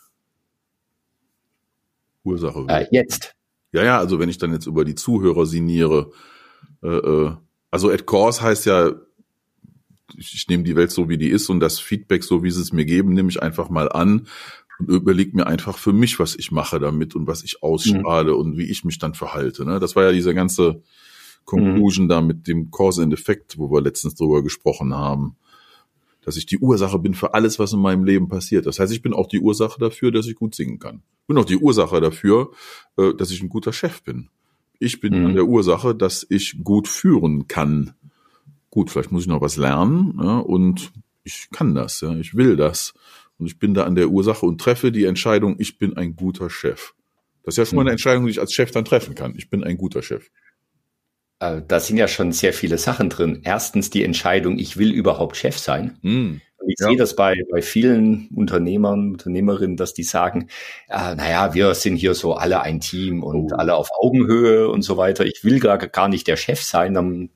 Ursache. 2.26 2.66
Äh, 2.68 2.88
jetzt. 2.92 3.36
Ja, 3.72 3.84
ja, 3.84 3.98
also 3.98 4.20
wenn 4.20 4.30
ich 4.30 4.38
dann 4.38 4.54
jetzt 4.54 4.68
über 4.68 4.86
die 4.86 4.96
Zuhörer 4.96 5.46
siniere, 5.46 6.12
äh, 6.82 6.88
äh, 6.88 7.32
also 7.72 7.90
at 7.90 8.06
course 8.06 8.42
heißt 8.42 8.66
ja, 8.66 8.94
ich, 10.18 10.34
ich 10.34 10.48
nehme 10.48 10.64
die 10.64 10.76
Welt 10.76 10.92
so, 10.92 11.10
wie 11.10 11.18
die 11.18 11.30
ist 11.30 11.50
und 11.50 11.60
das 11.60 11.80
Feedback, 11.80 12.24
so 12.24 12.44
wie 12.44 12.52
sie 12.52 12.62
es 12.62 12.72
mir 12.72 12.86
geben, 12.86 13.14
nehme 13.14 13.30
ich 13.30 13.42
einfach 13.42 13.70
mal 13.70 13.92
an 13.92 14.28
und 14.80 14.90
überlege 14.90 15.36
mir 15.36 15.48
einfach 15.48 15.78
für 15.78 15.94
mich, 15.94 16.20
was 16.20 16.36
ich 16.36 16.52
mache 16.52 16.80
damit 16.80 17.16
und 17.16 17.28
was 17.28 17.44
ich 17.44 17.64
ausstrahle 17.64 18.34
mhm. 18.34 18.40
und 18.40 18.58
wie 18.58 18.66
ich 18.66 18.84
mich 18.84 19.00
dann 19.00 19.14
verhalte. 19.14 19.66
Ne? 19.66 19.80
Das 19.80 19.96
war 19.96 20.04
ja 20.04 20.12
diese 20.12 20.34
ganze 20.34 20.84
Conclusion 21.44 22.06
mhm. 22.06 22.10
da 22.10 22.22
mit 22.22 22.48
dem 22.48 22.72
Cause 22.72 23.04
and 23.04 23.14
Effect, 23.14 23.58
wo 23.58 23.72
wir 23.72 23.82
letztens 23.82 24.16
drüber 24.16 24.42
gesprochen 24.42 24.94
haben 24.94 25.38
dass 26.26 26.38
ich 26.38 26.48
die 26.48 26.58
Ursache 26.58 26.98
bin 26.98 27.14
für 27.14 27.36
alles, 27.36 27.60
was 27.60 27.72
in 27.72 27.80
meinem 27.80 28.04
Leben 28.04 28.28
passiert. 28.28 28.66
Das 28.66 28.80
heißt, 28.80 28.92
ich 28.92 29.04
bin 29.04 29.14
auch 29.14 29.28
die 29.28 29.40
Ursache 29.40 29.80
dafür, 29.80 30.12
dass 30.12 30.26
ich 30.26 30.36
gut 30.36 30.56
singen 30.56 30.80
kann. 30.80 31.04
Ich 31.22 31.28
bin 31.28 31.38
auch 31.38 31.46
die 31.46 31.58
Ursache 31.58 32.02
dafür, 32.02 32.52
äh, 32.98 33.14
dass 33.14 33.30
ich 33.30 33.44
ein 33.44 33.50
guter 33.50 33.72
Chef 33.72 34.02
bin. 34.02 34.30
Ich 34.80 35.00
bin 35.00 35.20
mhm. 35.20 35.26
an 35.28 35.36
der 35.36 35.46
Ursache, 35.46 35.94
dass 35.96 36.26
ich 36.28 36.64
gut 36.64 36.88
führen 36.88 37.48
kann. 37.48 37.94
Gut, 38.72 38.90
vielleicht 38.90 39.12
muss 39.12 39.24
ich 39.24 39.30
noch 39.30 39.42
was 39.42 39.56
lernen 39.56 40.20
ja, 40.22 40.40
und 40.40 40.92
ich 41.24 41.48
kann 41.52 41.76
das, 41.76 42.02
ja, 42.02 42.14
ich 42.16 42.36
will 42.36 42.58
das. 42.58 42.94
Und 43.38 43.46
ich 43.46 43.60
bin 43.60 43.74
da 43.74 43.84
an 43.84 43.96
der 43.96 44.10
Ursache 44.10 44.46
und 44.46 44.60
treffe 44.60 44.92
die 44.92 45.06
Entscheidung, 45.06 45.56
ich 45.60 45.78
bin 45.78 45.96
ein 45.96 46.16
guter 46.16 46.50
Chef. 46.50 46.94
Das 47.44 47.54
ist 47.54 47.58
ja 47.58 47.66
schon 47.66 47.76
mal 47.76 47.82
eine 47.82 47.92
mhm. 47.92 47.94
Entscheidung, 47.94 48.26
die 48.26 48.32
ich 48.32 48.40
als 48.40 48.54
Chef 48.54 48.72
dann 48.72 48.86
treffen 48.86 49.14
kann. 49.14 49.36
Ich 49.38 49.50
bin 49.50 49.64
ein 49.64 49.78
guter 49.78 50.02
Chef. 50.02 50.30
Äh, 51.46 51.62
da 51.68 51.80
sind 51.80 51.98
ja 51.98 52.08
schon 52.08 52.32
sehr 52.32 52.54
viele 52.54 52.78
Sachen 52.78 53.10
drin. 53.10 53.42
Erstens 53.44 53.90
die 53.90 54.04
Entscheidung, 54.04 54.58
ich 54.58 54.78
will 54.78 54.92
überhaupt 54.92 55.38
Chef 55.38 55.58
sein. 55.58 55.98
Mm, 56.02 56.36
ich 56.68 56.76
ja. 56.80 56.88
sehe 56.88 56.98
das 56.98 57.16
bei, 57.16 57.36
bei 57.52 57.62
vielen 57.62 58.28
Unternehmern, 58.36 59.12
Unternehmerinnen, 59.12 59.78
dass 59.78 59.94
die 59.94 60.04
sagen, 60.04 60.50
äh, 60.90 61.16
naja, 61.16 61.54
wir 61.54 61.74
sind 61.76 61.98
hier 61.98 62.16
so 62.16 62.34
alle 62.36 62.62
ein 62.62 62.80
Team 62.80 63.24
und 63.24 63.54
oh. 63.54 63.56
alle 63.56 63.76
auf 63.76 63.90
Augenhöhe 64.00 64.70
und 64.70 64.82
so 64.82 64.98
weiter. 64.98 65.26
Ich 65.26 65.44
will 65.44 65.60
gar, 65.60 65.78
gar 65.78 66.08
nicht 66.08 66.28
der 66.28 66.38
Chef 66.38 66.62
sein, 66.62 66.94
dann 66.94 67.30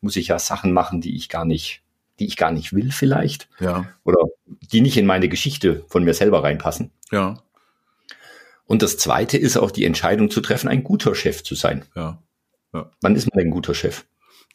muss 0.00 0.16
ich 0.16 0.28
ja 0.28 0.38
Sachen 0.38 0.72
machen, 0.72 1.00
die 1.00 1.16
ich 1.16 1.28
gar 1.28 1.44
nicht, 1.44 1.82
die 2.18 2.26
ich 2.26 2.36
gar 2.36 2.50
nicht 2.50 2.72
will 2.72 2.90
vielleicht. 2.90 3.48
Ja. 3.60 3.86
Oder 4.04 4.18
die 4.72 4.80
nicht 4.80 4.96
in 4.96 5.06
meine 5.06 5.28
Geschichte 5.28 5.84
von 5.86 6.02
mir 6.02 6.14
selber 6.14 6.42
reinpassen. 6.42 6.90
Ja. 7.12 7.38
Und 8.66 8.82
das 8.82 8.96
zweite 8.96 9.36
ist 9.36 9.56
auch 9.56 9.70
die 9.70 9.84
Entscheidung 9.84 10.30
zu 10.30 10.40
treffen, 10.40 10.68
ein 10.68 10.82
guter 10.82 11.14
Chef 11.14 11.44
zu 11.44 11.54
sein. 11.54 11.84
Ja. 11.94 12.18
Ja. 12.72 12.90
Wann 13.00 13.16
ist 13.16 13.26
man 13.26 13.38
denn 13.38 13.48
ein 13.48 13.52
guter 13.52 13.74
Chef? 13.74 14.04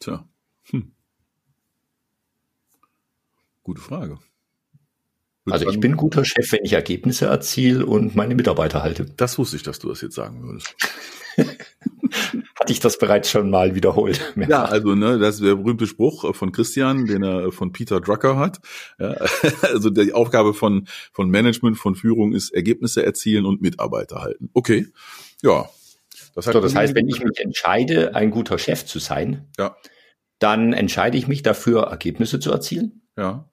Tja. 0.00 0.28
Hm. 0.70 0.92
Gute 3.62 3.80
Frage. 3.80 4.18
Also 5.50 5.68
ich 5.68 5.80
bin 5.80 5.96
guter 5.96 6.24
Chef, 6.24 6.52
wenn 6.52 6.64
ich 6.64 6.72
Ergebnisse 6.72 7.26
erziele 7.26 7.86
und 7.86 8.14
meine 8.14 8.34
Mitarbeiter 8.34 8.82
halte. 8.82 9.06
Das 9.16 9.38
wusste 9.38 9.56
ich, 9.56 9.62
dass 9.62 9.78
du 9.78 9.88
das 9.88 10.00
jetzt 10.00 10.14
sagen 10.14 10.42
würdest. 10.42 10.74
Hatte 12.58 12.72
ich 12.72 12.80
das 12.80 12.98
bereits 12.98 13.30
schon 13.30 13.50
mal 13.50 13.74
wiederholt. 13.74 14.34
Ja, 14.48 14.64
also 14.64 14.94
ne, 14.94 15.18
das 15.18 15.36
ist 15.36 15.44
der 15.44 15.54
berühmte 15.54 15.86
Spruch 15.86 16.34
von 16.34 16.52
Christian, 16.52 17.06
den 17.06 17.22
er 17.22 17.52
von 17.52 17.72
Peter 17.72 18.00
Drucker 18.00 18.36
hat. 18.36 18.58
Ja, 18.98 19.14
also 19.62 19.90
die 19.90 20.12
Aufgabe 20.12 20.54
von, 20.54 20.86
von 21.12 21.28
Management, 21.30 21.78
von 21.78 21.94
Führung 21.94 22.32
ist 22.32 22.50
Ergebnisse 22.50 23.04
erzielen 23.04 23.46
und 23.46 23.62
Mitarbeiter 23.62 24.20
halten. 24.22 24.50
Okay, 24.54 24.86
ja, 25.42 25.68
das, 26.38 26.52
so, 26.52 26.60
das 26.60 26.74
heißt, 26.74 26.94
wenn 26.94 27.08
ich 27.08 27.20
mich 27.22 27.40
entscheide, 27.40 28.14
ein 28.14 28.30
guter 28.30 28.58
Chef 28.58 28.86
zu 28.86 29.00
sein, 29.00 29.48
ja. 29.58 29.76
dann 30.38 30.72
entscheide 30.72 31.18
ich 31.18 31.26
mich 31.26 31.42
dafür, 31.42 31.84
Ergebnisse 31.84 32.38
zu 32.38 32.52
erzielen. 32.52 33.02
Ja. 33.16 33.50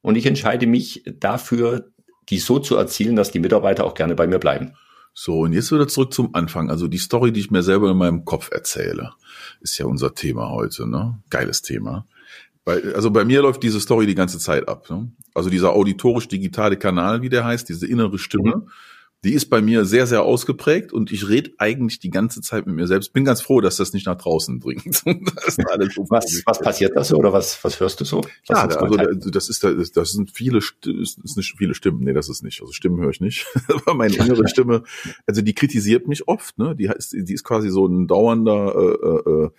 Und 0.00 0.14
ich 0.16 0.26
entscheide 0.26 0.66
mich 0.66 1.02
dafür, 1.18 1.90
die 2.28 2.38
so 2.38 2.60
zu 2.60 2.76
erzielen, 2.76 3.16
dass 3.16 3.32
die 3.32 3.40
Mitarbeiter 3.40 3.84
auch 3.84 3.94
gerne 3.94 4.14
bei 4.14 4.28
mir 4.28 4.38
bleiben. 4.38 4.74
So, 5.12 5.40
und 5.40 5.52
jetzt 5.52 5.72
wieder 5.72 5.88
zurück 5.88 6.12
zum 6.12 6.34
Anfang. 6.34 6.70
Also 6.70 6.86
die 6.86 6.98
Story, 6.98 7.32
die 7.32 7.40
ich 7.40 7.50
mir 7.50 7.62
selber 7.62 7.90
in 7.90 7.96
meinem 7.96 8.24
Kopf 8.24 8.50
erzähle, 8.52 9.12
ist 9.60 9.76
ja 9.78 9.86
unser 9.86 10.14
Thema 10.14 10.50
heute, 10.50 10.88
ne? 10.88 11.20
Geiles 11.30 11.62
Thema. 11.62 12.06
Weil, 12.64 12.94
also 12.94 13.10
bei 13.10 13.24
mir 13.24 13.42
läuft 13.42 13.62
diese 13.62 13.80
Story 13.80 14.06
die 14.06 14.14
ganze 14.14 14.38
Zeit 14.38 14.68
ab. 14.68 14.88
Ne? 14.88 15.12
Also 15.34 15.50
dieser 15.50 15.72
auditorisch-digitale 15.72 16.76
Kanal, 16.76 17.22
wie 17.22 17.28
der 17.28 17.44
heißt, 17.44 17.68
diese 17.68 17.86
innere 17.86 18.18
Stimme, 18.18 18.56
mhm 18.56 18.70
die 19.24 19.32
ist 19.32 19.46
bei 19.46 19.62
mir 19.62 19.86
sehr, 19.86 20.06
sehr 20.06 20.22
ausgeprägt 20.22 20.92
und 20.92 21.10
ich 21.10 21.28
rede 21.28 21.52
eigentlich 21.58 21.98
die 21.98 22.10
ganze 22.10 22.42
Zeit 22.42 22.66
mit 22.66 22.76
mir 22.76 22.86
selbst. 22.86 23.12
Bin 23.12 23.24
ganz 23.24 23.40
froh, 23.40 23.60
dass 23.60 23.76
das 23.76 23.94
nicht 23.94 24.06
nach 24.06 24.16
draußen 24.16 24.60
dringt. 24.60 24.94
so 24.94 25.10
was, 26.10 26.42
was 26.44 26.60
passiert 26.60 26.94
da 26.94 27.02
so 27.02 27.16
oder 27.16 27.32
was, 27.32 27.62
was 27.64 27.80
hörst 27.80 28.00
du 28.00 28.04
so? 28.04 28.20
Was 28.46 28.72
ja, 28.72 28.80
also 28.80 29.30
das 29.30 29.48
ist, 29.48 29.64
das, 29.64 29.92
das 29.92 30.12
sind 30.12 30.30
viele, 30.30 30.58
das 30.58 31.16
ist 31.22 31.36
nicht 31.36 31.54
viele 31.56 31.74
Stimmen. 31.74 32.04
Nee, 32.04 32.12
das 32.12 32.28
ist 32.28 32.42
nicht. 32.42 32.60
Also 32.60 32.72
Stimmen 32.72 33.00
höre 33.00 33.10
ich 33.10 33.20
nicht. 33.20 33.46
Aber 33.68 33.94
meine 33.94 34.14
innere 34.14 34.46
Stimme, 34.46 34.82
also 35.26 35.40
die 35.40 35.54
kritisiert 35.54 36.06
mich 36.06 36.28
oft. 36.28 36.58
Ne? 36.58 36.76
Die, 36.76 36.84
ist, 36.84 37.12
die 37.12 37.32
ist 37.32 37.44
quasi 37.44 37.70
so 37.70 37.86
ein 37.86 38.06
dauernder 38.06 38.74
äh, 38.76 39.30
äh, 39.30 39.44
äh 39.44 39.50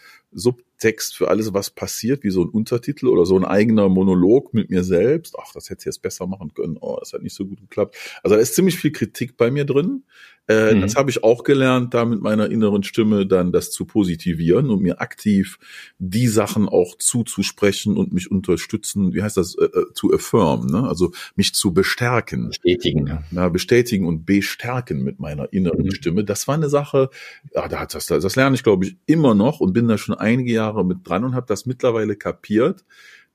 Subtext 0.85 1.17
für 1.17 1.29
alles, 1.29 1.51
was 1.53 1.71
passiert, 1.71 2.23
wie 2.23 2.29
so 2.29 2.43
ein 2.43 2.49
Untertitel 2.49 3.07
oder 3.07 3.25
so 3.25 3.35
ein 3.35 3.43
eigener 3.43 3.89
Monolog 3.89 4.53
mit 4.53 4.69
mir 4.69 4.83
selbst. 4.83 5.35
Ach, 5.39 5.51
das 5.51 5.69
hätte 5.69 5.79
ich 5.79 5.85
jetzt 5.85 6.03
besser 6.03 6.27
machen 6.27 6.53
können. 6.53 6.77
Oh, 6.79 6.97
das 6.99 7.11
hat 7.13 7.23
nicht 7.23 7.35
so 7.35 7.45
gut 7.45 7.59
geklappt. 7.59 7.95
Also 8.21 8.35
da 8.35 8.41
ist 8.41 8.53
ziemlich 8.53 8.77
viel 8.77 8.91
Kritik 8.91 9.35
bei 9.35 9.49
mir 9.49 9.65
drin. 9.65 10.03
Äh, 10.47 10.75
mhm. 10.75 10.81
Das 10.81 10.95
habe 10.95 11.09
ich 11.09 11.23
auch 11.23 11.43
gelernt, 11.43 11.93
da 11.93 12.05
mit 12.05 12.21
meiner 12.21 12.51
inneren 12.51 12.83
Stimme 12.83 13.25
dann 13.25 13.51
das 13.51 13.71
zu 13.71 13.85
positivieren 13.85 14.69
und 14.69 14.81
mir 14.81 15.01
aktiv 15.01 15.57
die 15.97 16.27
Sachen 16.27 16.69
auch 16.69 16.97
zuzusprechen 16.99 17.97
und 17.97 18.13
mich 18.13 18.29
unterstützen, 18.29 19.13
wie 19.13 19.23
heißt 19.23 19.37
das, 19.37 19.55
äh, 19.55 19.65
äh 19.65 19.85
to 19.95 20.13
affirm, 20.13 20.67
ne? 20.67 20.87
also 20.87 21.11
mich 21.35 21.55
zu 21.55 21.73
bestärken. 21.73 22.49
Bestätigen. 22.49 23.07
Ja. 23.07 23.23
ja 23.31 23.49
bestätigen 23.49 24.05
und 24.05 24.25
bestärken 24.25 25.03
mit 25.03 25.19
meiner 25.19 25.51
inneren 25.51 25.85
mhm. 25.85 25.91
Stimme. 25.91 26.23
Das 26.23 26.47
war 26.47 26.55
eine 26.55 26.69
Sache, 26.69 27.09
ja, 27.53 27.67
da 27.67 27.79
hat 27.79 27.95
das, 27.95 28.05
das 28.05 28.35
lerne 28.35 28.55
ich 28.55 28.63
glaube 28.63 28.85
ich 28.85 28.97
immer 29.07 29.33
noch 29.33 29.59
und 29.61 29.73
bin 29.73 29.87
da 29.87 29.97
schon 29.97 30.15
einige 30.15 30.51
Jahre 30.51 30.85
mit 30.85 30.99
dran 31.03 31.23
und 31.23 31.33
habe 31.33 31.47
das 31.47 31.65
mittlerweile 31.65 32.15
kapiert 32.15 32.85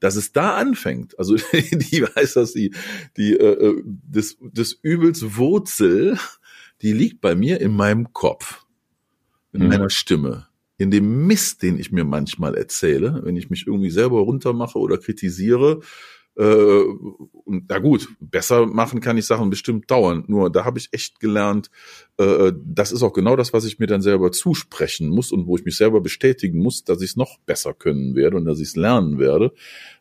dass 0.01 0.17
es 0.17 0.33
da 0.33 0.55
anfängt. 0.57 1.19
Also 1.19 1.37
die 1.53 2.03
weiß 2.03 2.35
das 2.35 2.55
die 2.55 2.75
die 3.17 3.35
äh, 3.35 3.69
äh 3.69 3.83
des 3.85 4.39
des 4.41 4.73
Übels 4.83 5.37
Wurzel 5.37 6.17
die 6.83 6.93
liegt 6.93 7.21
bei 7.21 7.35
mir 7.35 7.61
in 7.61 7.73
meinem 7.73 8.13
Kopf, 8.13 8.65
in 9.53 9.63
mhm. 9.63 9.69
meiner 9.69 9.91
Stimme, 9.91 10.47
in 10.79 10.91
dem 10.91 11.27
Mist, 11.27 11.63
den 11.63 11.79
ich 11.79 11.93
mir 11.93 12.05
manchmal 12.05 12.55
erzähle, 12.55 13.21
wenn 13.25 13.37
ich 13.37 13.51
mich 13.51 13.67
irgendwie 13.67 13.91
selber 13.91 14.21
runtermache 14.21 14.79
oder 14.79 14.99
kritisiere. 14.99 15.81
Äh, 16.39 16.85
na 17.45 17.79
gut, 17.81 18.09
besser 18.21 18.65
machen 18.65 19.01
kann 19.01 19.19
ich 19.19 19.27
Sachen 19.27 19.51
bestimmt 19.51 19.91
dauern. 19.91 20.25
Nur 20.29 20.51
da 20.51 20.65
habe 20.65 20.79
ich 20.79 20.89
echt 20.93 21.21
gelernt, 21.21 21.71
äh, 22.17 22.53
das 22.65 22.93
ist 22.93 23.03
auch 23.03 23.13
genau 23.13 23.37
das, 23.37 23.53
was 23.53 23.65
ich 23.67 23.79
mir 23.79 23.89
dann 23.89 24.01
selber 24.01 24.33
zusprechen 24.33 25.09
muss 25.09 25.33
und 25.33 25.47
wo 25.47 25.57
ich 25.57 25.65
mich 25.65 25.77
selber 25.77 26.01
bestätigen 26.01 26.61
muss, 26.61 26.85
dass 26.85 27.03
ich 27.03 27.11
es 27.11 27.17
noch 27.17 27.39
besser 27.41 27.75
können 27.75 28.15
werde 28.15 28.37
und 28.37 28.45
dass 28.47 28.61
ich 28.61 28.69
es 28.69 28.77
lernen 28.77 29.19
werde. 29.19 29.53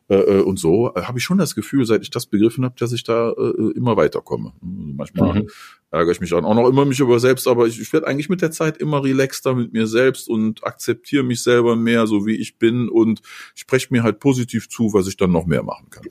Äh, 0.08 0.14
äh, 0.14 0.40
und 0.40 0.58
so 0.58 0.94
habe 0.94 1.18
ich 1.18 1.24
schon 1.24 1.38
das 1.38 1.54
Gefühl, 1.54 1.84
seit 1.84 2.02
ich 2.02 2.10
das 2.10 2.26
begriffen 2.26 2.64
habe, 2.64 2.74
dass 2.78 2.92
ich 2.92 3.04
da 3.04 3.32
äh, 3.32 3.72
immer 3.76 3.96
weiterkomme. 3.96 4.52
Also 4.62 4.92
manchmal 4.94 5.42
mhm. 5.42 5.48
Ärgere 5.90 6.12
ich 6.12 6.20
mich 6.20 6.32
auch 6.32 6.40
noch 6.40 6.68
immer 6.68 6.84
mich 6.84 7.00
über 7.00 7.18
selbst, 7.18 7.48
aber 7.48 7.66
ich, 7.66 7.80
ich 7.80 7.92
werde 7.92 8.06
eigentlich 8.06 8.28
mit 8.28 8.42
der 8.42 8.50
Zeit 8.50 8.78
immer 8.78 9.02
relaxter 9.02 9.54
mit 9.54 9.72
mir 9.72 9.86
selbst 9.86 10.28
und 10.28 10.64
akzeptiere 10.64 11.24
mich 11.24 11.42
selber 11.42 11.76
mehr, 11.76 12.06
so 12.06 12.26
wie 12.26 12.36
ich 12.36 12.58
bin 12.58 12.88
und 12.88 13.22
spreche 13.54 13.88
mir 13.90 14.02
halt 14.02 14.20
positiv 14.20 14.68
zu, 14.68 14.92
was 14.92 15.08
ich 15.08 15.16
dann 15.16 15.32
noch 15.32 15.46
mehr 15.46 15.62
machen 15.62 15.90
kann. 15.90 16.06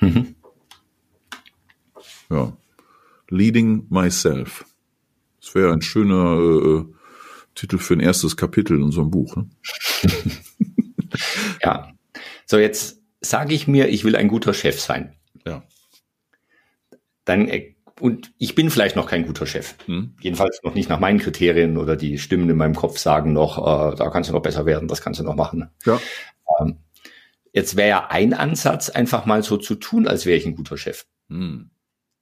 Mhm. 0.00 0.34
Ja. 2.30 2.56
Leading 3.28 3.86
myself. 3.88 4.64
Das 5.40 5.54
wäre 5.54 5.72
ein 5.72 5.82
schöner 5.82 6.38
äh, 6.38 6.84
Titel 7.54 7.78
für 7.78 7.94
ein 7.94 8.00
erstes 8.00 8.36
Kapitel 8.36 8.76
in 8.76 8.82
unserem 8.82 9.10
Buch. 9.10 9.36
Ne? 9.36 9.48
ja. 11.62 11.92
So, 12.46 12.58
jetzt 12.58 13.02
sage 13.20 13.54
ich 13.54 13.66
mir, 13.66 13.88
ich 13.88 14.04
will 14.04 14.14
ein 14.14 14.28
guter 14.28 14.54
Chef 14.54 14.80
sein. 14.80 15.16
Ja. 15.44 15.64
Dann 17.24 17.48
äh, 17.48 17.75
und 18.00 18.32
ich 18.38 18.54
bin 18.54 18.70
vielleicht 18.70 18.96
noch 18.96 19.06
kein 19.06 19.26
guter 19.26 19.46
Chef. 19.46 19.74
Hm. 19.86 20.14
Jedenfalls 20.20 20.60
noch 20.62 20.74
nicht 20.74 20.88
nach 20.88 21.00
meinen 21.00 21.18
Kriterien 21.18 21.76
oder 21.76 21.96
die 21.96 22.18
Stimmen 22.18 22.48
in 22.50 22.56
meinem 22.56 22.74
Kopf 22.74 22.98
sagen 22.98 23.32
noch, 23.32 23.58
äh, 23.58 23.96
da 23.96 24.10
kannst 24.10 24.30
du 24.30 24.34
noch 24.34 24.42
besser 24.42 24.66
werden, 24.66 24.88
das 24.88 25.00
kannst 25.00 25.20
du 25.20 25.24
noch 25.24 25.36
machen. 25.36 25.70
Ja. 25.84 26.00
Ähm, 26.60 26.78
jetzt 27.52 27.76
wäre 27.76 27.88
ja 27.88 28.06
ein 28.08 28.34
Ansatz, 28.34 28.90
einfach 28.90 29.26
mal 29.26 29.42
so 29.42 29.56
zu 29.56 29.74
tun, 29.74 30.06
als 30.06 30.26
wäre 30.26 30.36
ich 30.36 30.46
ein 30.46 30.56
guter 30.56 30.76
Chef. 30.76 31.06
Hm. 31.28 31.70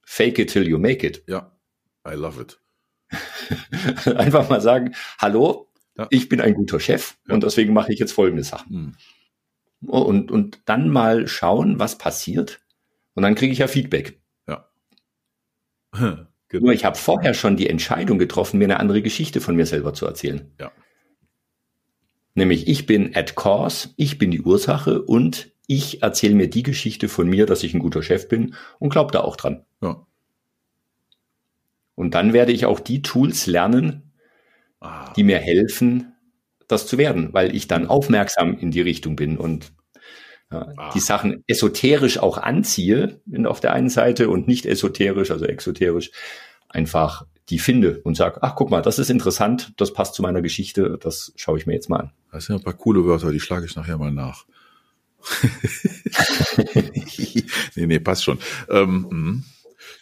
Fake 0.02 0.38
it 0.38 0.50
till 0.50 0.69
you 0.69 0.78
make 0.78 1.07
it. 1.07 1.25
Ja, 1.26 1.52
I 2.07 2.14
love 2.14 2.40
it. 2.40 2.61
einfach 4.16 4.49
mal 4.49 4.61
sagen, 4.61 4.95
hallo, 5.19 5.71
ja. 5.97 6.07
ich 6.11 6.28
bin 6.28 6.40
ein 6.40 6.54
guter 6.54 6.81
Chef 6.81 7.16
ja. 7.28 7.35
und 7.35 7.43
deswegen 7.43 7.73
mache 7.73 7.93
ich 7.93 7.99
jetzt 7.99 8.12
folgende 8.12 8.45
Sachen. 8.45 8.71
Hm 8.71 8.95
und, 9.87 10.31
und 10.31 10.61
dann 10.64 10.88
mal 10.88 11.28
schauen, 11.28 11.78
was 11.78 11.99
passiert. 11.99 12.61
Und 13.14 13.23
dann 13.23 13.35
kriege 13.35 13.52
ich 13.52 13.59
ja 13.59 13.69
Feedback. 13.69 14.21
Genau. 16.49 16.67
Nur 16.67 16.75
ich 16.75 16.85
habe 16.85 16.97
vorher 16.97 17.35
schon 17.35 17.57
die 17.57 17.69
Entscheidung 17.69 18.17
getroffen, 18.17 18.59
mir 18.59 18.67
eine 18.67 18.79
andere 18.79 19.03
Geschichte 19.03 19.41
von 19.41 19.57
mir 19.57 19.67
selber 19.67 19.93
zu 19.93 20.07
erzählen. 20.07 20.53
Ja. 20.61 20.71
Nämlich 22.35 22.69
ich 22.69 22.87
bin 22.87 23.17
at 23.17 23.35
cause, 23.35 23.89
ich 23.97 24.19
bin 24.19 24.31
die 24.31 24.41
Ursache 24.41 25.03
und 25.03 25.51
ich 25.67 26.03
erzähle 26.03 26.35
mir 26.35 26.49
die 26.49 26.63
Geschichte 26.63 27.09
von 27.09 27.29
mir, 27.29 27.47
dass 27.47 27.65
ich 27.65 27.75
ein 27.75 27.81
guter 27.81 28.05
Chef 28.05 28.29
bin 28.29 28.55
und 28.79 28.91
glaube 28.91 29.11
da 29.11 29.23
auch 29.23 29.35
dran. 29.35 29.65
Ja. 29.83 30.07
Und 31.97 32.15
dann 32.15 32.33
werde 32.33 32.53
ich 32.53 32.67
auch 32.67 32.79
die 32.79 33.03
Tools 33.03 33.47
lernen, 33.47 34.13
ah. 34.81 35.13
die 35.17 35.25
mir 35.25 35.39
helfen, 35.39 36.13
das 36.69 36.87
zu 36.87 36.99
werden, 36.99 37.33
weil 37.33 37.55
ich 37.55 37.69
dann 37.69 37.87
aufmerksam 37.87 38.57
in 38.59 38.71
die 38.71 38.81
Richtung 38.81 39.17
bin 39.17 39.39
und 39.39 39.73
ah. 40.55 40.91
die 40.95 41.01
Sachen 41.01 41.45
esoterisch 41.47 42.19
auch 42.19 42.39
anziehe 42.39 43.21
auf 43.45 43.61
der 43.61 43.73
einen 43.73 43.89
Seite 43.89 44.29
und 44.29 44.49
nicht 44.49 44.67
esoterisch, 44.67 45.31
also 45.31 45.45
exoterisch, 45.45 46.11
einfach 46.69 47.27
die 47.49 47.59
finde 47.59 48.01
und 48.05 48.17
sage, 48.17 48.43
ach 48.43 48.55
guck 48.55 48.71
mal, 48.71 48.81
das 48.81 48.99
ist 48.99 49.11
interessant, 49.11 49.73
das 49.77 49.93
passt 49.93 50.15
zu 50.15 50.23
meiner 50.23 50.43
Geschichte, 50.43 50.99
das 51.01 51.33
schaue 51.37 51.59
ich 51.59 51.67
mir 51.67 51.75
jetzt 51.75 51.91
mal 51.91 52.01
an. 52.01 52.13
Das 52.33 52.47
sind 52.47 52.57
ein 52.57 52.63
paar 52.63 52.73
coole 52.73 53.05
Wörter, 53.05 53.33
die 53.33 53.41
schlage 53.41 53.67
ich 53.67 53.77
nachher 53.77 53.99
mal 53.99 54.11
nach. 54.11 54.45
nee, 57.75 57.87
nee, 57.87 57.99
passt 57.99 58.25
schon. 58.25 58.39
Ähm, 58.69 59.07
mhm. 59.11 59.45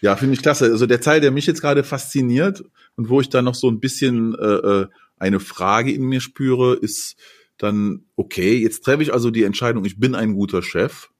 ja, 0.00 0.16
finde 0.16 0.34
ich 0.34 0.42
klasse. 0.42 0.66
Also 0.66 0.86
der 0.86 1.00
Teil, 1.00 1.20
der 1.20 1.30
mich 1.30 1.46
jetzt 1.46 1.60
gerade 1.60 1.84
fasziniert 1.84 2.64
und 2.96 3.08
wo 3.08 3.20
ich 3.20 3.28
da 3.28 3.42
noch 3.42 3.54
so 3.54 3.68
ein 3.68 3.80
bisschen 3.80 4.34
äh, 4.34 4.44
äh 4.44 4.86
eine 5.18 5.38
Frage 5.38 5.92
in 5.92 6.02
mir 6.02 6.20
spüre, 6.20 6.74
ist 6.74 7.14
dann, 7.62 8.04
okay, 8.16 8.56
jetzt 8.56 8.84
treffe 8.84 9.02
ich 9.02 9.12
also 9.12 9.30
die 9.30 9.44
Entscheidung, 9.44 9.84
ich 9.84 9.98
bin 9.98 10.14
ein 10.14 10.34
guter 10.34 10.62
Chef 10.62 11.10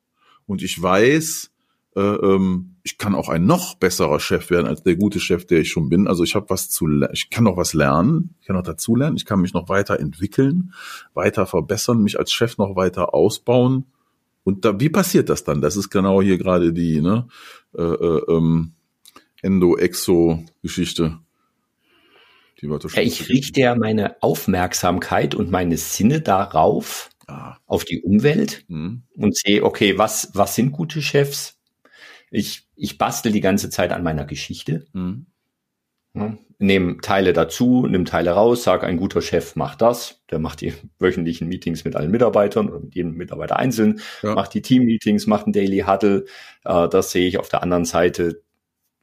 und 0.46 0.62
ich 0.62 0.80
weiß, 0.80 1.50
äh, 1.94 2.00
ähm, 2.00 2.76
ich 2.82 2.98
kann 2.98 3.14
auch 3.14 3.28
ein 3.28 3.46
noch 3.46 3.74
besserer 3.74 4.18
Chef 4.18 4.50
werden 4.50 4.66
als 4.66 4.82
der 4.82 4.96
gute 4.96 5.20
Chef, 5.20 5.46
der 5.46 5.60
ich 5.60 5.70
schon 5.70 5.88
bin. 5.88 6.08
Also 6.08 6.24
ich 6.24 6.34
habe 6.34 6.50
was 6.50 6.68
zu, 6.68 6.88
ich 7.12 7.30
kann 7.30 7.44
noch 7.44 7.56
was 7.56 7.74
lernen, 7.74 8.34
ich 8.40 8.46
kann 8.46 8.56
noch 8.56 8.62
dazu 8.62 8.96
lernen, 8.96 9.16
ich 9.16 9.24
kann 9.24 9.40
mich 9.40 9.54
noch 9.54 9.68
weiter 9.68 10.00
entwickeln, 10.00 10.72
weiter 11.14 11.46
verbessern, 11.46 12.02
mich 12.02 12.18
als 12.18 12.32
Chef 12.32 12.58
noch 12.58 12.74
weiter 12.76 13.14
ausbauen. 13.14 13.86
Und 14.44 14.64
da, 14.64 14.80
wie 14.80 14.88
passiert 14.88 15.28
das 15.28 15.44
dann? 15.44 15.60
Das 15.60 15.76
ist 15.76 15.90
genau 15.90 16.20
hier 16.20 16.38
gerade 16.38 16.72
die 16.72 17.00
ne, 17.00 17.28
äh, 17.76 17.82
äh, 17.82 18.22
ähm, 18.28 18.72
Endo-Exo-Geschichte. 19.42 21.18
Die 22.62 22.70
Wörter 22.70 22.88
ja, 22.94 23.02
ich 23.02 23.28
richte 23.28 23.60
ja 23.60 23.74
meine 23.74 24.22
Aufmerksamkeit 24.22 25.34
und 25.34 25.50
meine 25.50 25.76
Sinne 25.76 26.20
darauf, 26.20 27.10
ah. 27.26 27.56
auf 27.66 27.84
die 27.84 28.02
Umwelt 28.02 28.64
mhm. 28.68 29.02
und 29.16 29.36
sehe, 29.36 29.64
okay, 29.64 29.98
was, 29.98 30.30
was 30.34 30.54
sind 30.54 30.70
gute 30.70 31.02
Chefs? 31.02 31.58
Ich, 32.30 32.68
ich 32.76 32.98
bastel 32.98 33.32
die 33.32 33.40
ganze 33.40 33.68
Zeit 33.68 33.92
an 33.92 34.04
meiner 34.04 34.24
Geschichte. 34.24 34.86
Mhm. 34.92 35.26
Ja, 36.14 36.38
nehme 36.58 36.98
Teile 36.98 37.32
dazu, 37.32 37.86
nimm 37.88 38.04
Teile 38.04 38.32
raus, 38.32 38.62
sage, 38.62 38.86
ein 38.86 38.98
guter 38.98 39.22
Chef 39.22 39.56
macht 39.56 39.82
das, 39.82 40.22
der 40.30 40.38
macht 40.38 40.60
die 40.60 40.74
wöchentlichen 40.98 41.48
Meetings 41.48 41.84
mit 41.84 41.96
allen 41.96 42.10
Mitarbeitern 42.10 42.68
oder 42.68 42.80
mit 42.80 42.94
jedem 42.94 43.14
Mitarbeiter 43.14 43.56
einzeln, 43.56 44.00
ja. 44.22 44.34
macht 44.34 44.54
die 44.54 44.62
Team-Meetings, 44.62 45.26
macht 45.26 45.46
ein 45.46 45.52
Daily 45.52 45.80
Huddle. 45.80 46.26
Äh, 46.64 46.88
das 46.88 47.10
sehe 47.10 47.26
ich 47.26 47.38
auf 47.38 47.48
der 47.48 47.62
anderen 47.62 47.86
Seite, 47.86 48.42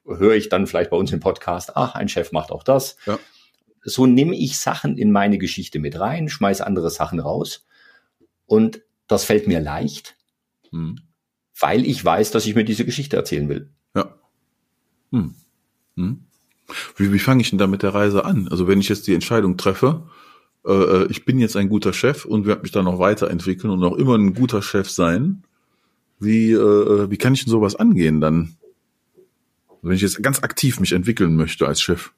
höre 0.05 0.35
ich 0.35 0.49
dann 0.49 0.67
vielleicht 0.67 0.91
bei 0.91 0.97
uns 0.97 1.11
im 1.11 1.19
Podcast, 1.19 1.75
ach, 1.75 1.95
ein 1.95 2.07
Chef 2.07 2.31
macht 2.31 2.51
auch 2.51 2.63
das. 2.63 2.95
Ja 3.05 3.19
so 3.83 4.05
nehme 4.05 4.35
ich 4.35 4.57
Sachen 4.57 4.97
in 4.97 5.11
meine 5.11 5.37
Geschichte 5.37 5.79
mit 5.79 5.99
rein, 5.99 6.29
schmeiß 6.29 6.61
andere 6.61 6.89
Sachen 6.89 7.19
raus. 7.19 7.65
Und 8.45 8.81
das 9.07 9.23
fällt 9.23 9.47
mir 9.47 9.59
leicht, 9.59 10.15
hm. 10.71 10.99
weil 11.59 11.85
ich 11.85 12.03
weiß, 12.03 12.31
dass 12.31 12.45
ich 12.45 12.55
mir 12.55 12.63
diese 12.63 12.85
Geschichte 12.85 13.15
erzählen 13.15 13.49
will. 13.49 13.69
Ja. 13.95 14.15
Hm. 15.11 15.35
Hm. 15.95 16.25
Wie, 16.95 17.11
wie 17.11 17.19
fange 17.19 17.41
ich 17.41 17.49
denn 17.49 17.59
da 17.59 17.67
mit 17.67 17.83
der 17.83 17.93
Reise 17.93 18.25
an? 18.25 18.47
Also 18.49 18.67
wenn 18.67 18.79
ich 18.79 18.89
jetzt 18.89 19.07
die 19.07 19.13
Entscheidung 19.13 19.57
treffe, 19.57 20.07
äh, 20.65 20.71
äh 20.71 21.07
ich 21.09 21.25
bin 21.25 21.39
jetzt 21.39 21.55
ein 21.55 21.69
guter 21.69 21.93
Chef 21.93 22.25
und 22.25 22.45
werde 22.45 22.61
mich 22.61 22.71
dann 22.71 22.85
noch 22.85 22.99
weiterentwickeln 22.99 23.71
und 23.71 23.83
auch 23.83 23.95
immer 23.95 24.15
ein 24.15 24.33
guter 24.33 24.61
Chef 24.61 24.89
sein, 24.89 25.43
wie, 26.19 26.51
äh, 26.51 26.57
äh, 26.57 27.11
wie 27.11 27.17
kann 27.17 27.33
ich 27.33 27.43
denn 27.43 27.51
sowas 27.51 27.75
angehen 27.75 28.21
dann? 28.21 28.57
Wenn 29.81 29.95
ich 29.95 30.01
jetzt 30.01 30.21
ganz 30.21 30.43
aktiv 30.43 30.79
mich 30.79 30.91
entwickeln 30.91 31.35
möchte 31.35 31.65
als 31.65 31.81
Chef. 31.81 32.11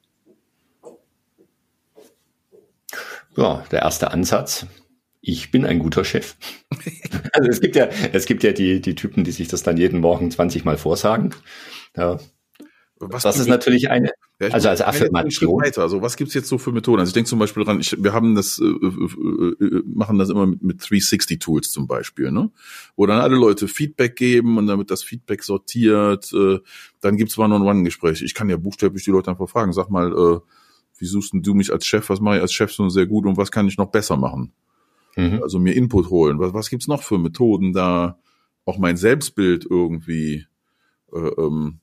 Ja, 3.36 3.64
der 3.70 3.82
erste 3.82 4.10
Ansatz. 4.10 4.66
Ich 5.20 5.50
bin 5.50 5.64
ein 5.64 5.78
guter 5.78 6.04
Chef. 6.04 6.36
Also 7.34 7.48
es 7.48 7.62
gibt 7.62 7.76
ja, 7.76 7.88
es 8.12 8.26
gibt 8.26 8.42
ja 8.42 8.52
die, 8.52 8.82
die 8.82 8.94
Typen, 8.94 9.24
die 9.24 9.30
sich 9.30 9.48
das 9.48 9.62
dann 9.62 9.78
jeden 9.78 10.00
Morgen 10.00 10.30
20 10.30 10.66
Mal 10.66 10.76
vorsagen. 10.76 11.34
Ja. 11.96 12.18
Was 12.98 13.22
das 13.22 13.38
ist 13.38 13.48
natürlich 13.48 13.90
eine, 13.90 14.10
ja, 14.40 14.48
also 14.48 14.68
als 14.68 14.82
Affirmation. 14.82 15.62
Weiter. 15.62 15.82
Also 15.82 16.02
was 16.02 16.16
gibt's 16.16 16.34
jetzt 16.34 16.48
so 16.48 16.58
für 16.58 16.72
Methoden? 16.72 17.00
Also 17.00 17.10
ich 17.10 17.14
denke 17.14 17.30
zum 17.30 17.38
Beispiel 17.38 17.64
dran, 17.64 17.80
ich, 17.80 17.96
wir 18.02 18.12
haben 18.12 18.34
das, 18.34 18.58
äh, 18.58 18.64
äh, 18.64 19.64
äh, 19.64 19.82
machen 19.86 20.18
das 20.18 20.30
immer 20.30 20.46
mit, 20.46 20.62
mit 20.62 20.80
360 20.80 21.38
Tools 21.38 21.70
zum 21.70 21.86
Beispiel, 21.86 22.30
ne? 22.30 22.50
Wo 22.96 23.06
dann 23.06 23.20
alle 23.20 23.36
Leute 23.36 23.66
Feedback 23.68 24.16
geben 24.16 24.58
und 24.58 24.68
wird 24.68 24.90
das 24.90 25.02
Feedback 25.02 25.42
sortiert. 25.42 26.32
Äh, 26.32 26.58
dann 27.00 27.16
gibt's 27.16 27.38
One-on-One-Gespräche. 27.38 28.24
Ich 28.24 28.34
kann 28.34 28.50
ja 28.50 28.56
buchstäblich 28.56 29.04
die 29.04 29.10
Leute 29.10 29.30
einfach 29.30 29.48
fragen, 29.48 29.72
sag 29.72 29.88
mal, 29.88 30.12
äh, 30.12 30.40
wie 31.02 31.06
suchst 31.06 31.32
du 31.34 31.54
mich 31.54 31.72
als 31.72 31.84
Chef? 31.84 32.08
Was 32.10 32.20
mache 32.20 32.36
ich 32.36 32.42
als 32.42 32.52
Chef 32.52 32.72
so 32.72 32.88
sehr 32.88 33.06
gut 33.06 33.26
und 33.26 33.36
was 33.36 33.50
kann 33.50 33.66
ich 33.66 33.76
noch 33.76 33.90
besser 33.90 34.16
machen? 34.16 34.52
Mhm. 35.16 35.42
Also 35.42 35.58
mir 35.58 35.74
Input 35.74 36.10
holen. 36.10 36.38
Was, 36.38 36.54
was 36.54 36.70
gibt's 36.70 36.86
noch 36.86 37.02
für 37.02 37.18
Methoden 37.18 37.72
da? 37.72 38.20
Auch 38.64 38.78
mein 38.78 38.96
Selbstbild 38.96 39.66
irgendwie 39.68 40.46
äh, 41.12 41.18
ähm, 41.18 41.80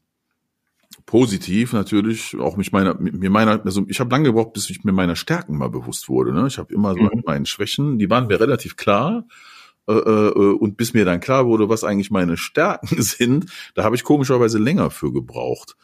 positiv 1.06 1.74
natürlich 1.74 2.38
auch 2.40 2.56
mich 2.56 2.72
meiner 2.72 2.96
mir 3.00 3.30
meiner 3.30 3.64
also 3.66 3.84
ich 3.88 4.00
habe 4.00 4.10
lange 4.10 4.30
gebraucht 4.30 4.54
bis 4.54 4.70
ich 4.70 4.84
mir 4.84 4.92
meiner 4.92 5.16
Stärken 5.16 5.58
mal 5.58 5.70
bewusst 5.70 6.08
wurde 6.08 6.34
ne 6.34 6.48
ich 6.48 6.58
habe 6.58 6.74
immer 6.74 6.94
so 6.94 7.02
mhm. 7.02 7.24
meinen 7.26 7.46
Schwächen 7.46 8.00
die 8.00 8.10
waren 8.10 8.28
mir 8.28 8.40
relativ 8.40 8.76
klar 8.76 9.26
äh, 9.88 9.94
äh, 9.94 10.54
und 10.54 10.78
bis 10.78 10.94
mir 10.94 11.06
dann 11.06 11.20
klar 11.20 11.46
wurde 11.46 11.68
was 11.68 11.84
eigentlich 11.84 12.12
meine 12.12 12.38
Stärken 12.38 13.02
sind 13.02 13.52
da 13.76 13.84
habe 13.84 13.96
ich 13.96 14.04
komischerweise 14.04 14.60
länger 14.60 14.90
für 14.92 15.12
gebraucht 15.12 15.76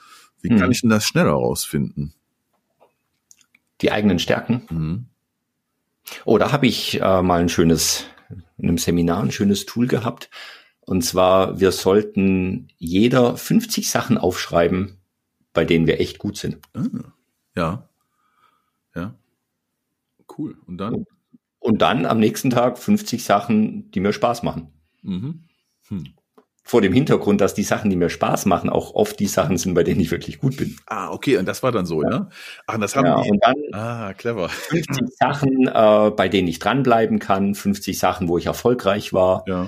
wie 0.42 0.52
mhm. 0.52 0.58
kann 0.58 0.72
ich 0.72 0.82
denn 0.82 0.90
das 0.90 1.06
schneller 1.06 1.32
rausfinden 1.32 2.14
die 3.82 3.92
eigenen 3.92 4.20
Stärken 4.20 4.68
mhm. 4.70 5.06
oh 6.26 6.38
da 6.38 6.52
habe 6.52 6.68
ich 6.68 7.02
äh, 7.02 7.22
mal 7.22 7.42
ein 7.42 7.50
schönes 7.50 8.06
in 8.58 8.70
einem 8.70 8.78
Seminar 8.78 9.22
ein 9.22 9.32
schönes 9.32 9.66
Tool 9.66 9.88
gehabt 9.88 10.30
und 10.86 11.02
zwar, 11.02 11.60
wir 11.60 11.72
sollten 11.72 12.68
jeder 12.78 13.38
50 13.38 13.90
Sachen 13.90 14.18
aufschreiben, 14.20 15.00
bei 15.52 15.66
denen 15.66 15.88
wir 15.88 16.00
echt 16.00 16.20
gut 16.20 16.38
sind. 16.38 16.60
Ah, 16.74 16.86
ja. 17.56 17.90
Ja. 18.94 19.16
Cool. 20.38 20.56
Und 20.68 20.78
dann? 20.78 21.06
Und 21.60 21.82
dann 21.82 22.06
am 22.06 22.20
nächsten 22.20 22.52
Tag 22.52 22.78
50 22.78 23.24
Sachen, 23.24 23.90
die 23.92 24.00
mir 24.00 24.14
Spaß 24.14 24.44
machen. 24.44 24.74
Mhm. 25.02 25.46
Hm. 25.88 26.14
Vor 26.68 26.82
dem 26.82 26.94
Hintergrund, 26.94 27.42
dass 27.42 27.54
die 27.54 27.64
Sachen, 27.64 27.92
die 27.92 27.96
mir 27.96 28.10
Spaß 28.10 28.48
machen, 28.48 28.72
auch 28.72 28.96
oft 28.96 29.20
die 29.20 29.28
Sachen 29.28 29.58
sind, 29.58 29.76
bei 29.76 29.84
denen 29.84 30.02
ich 30.02 30.10
wirklich 30.10 30.40
gut 30.40 30.58
bin. 30.58 30.76
Ah, 30.88 31.12
okay, 31.12 31.38
und 31.38 31.46
das 31.46 31.62
war 31.62 31.72
dann 31.72 31.86
so, 31.86 32.02
ja? 32.02 32.10
ja? 32.10 32.30
Ach, 32.66 32.80
das 32.80 32.96
haben 32.96 33.06
ja, 33.06 33.22
die. 33.22 33.30
Und 33.30 33.44
dann 33.44 33.56
ah, 33.72 34.14
clever. 34.14 34.50
50 34.50 35.16
Sachen, 35.16 35.68
äh, 35.68 36.12
bei 36.12 36.28
denen 36.28 36.48
ich 36.48 36.58
dranbleiben 36.58 37.20
kann, 37.20 37.54
50 37.54 38.00
Sachen, 38.00 38.28
wo 38.28 38.40
ich 38.40 38.48
erfolgreich 38.48 39.14
war 39.14 39.44
ja. 39.46 39.68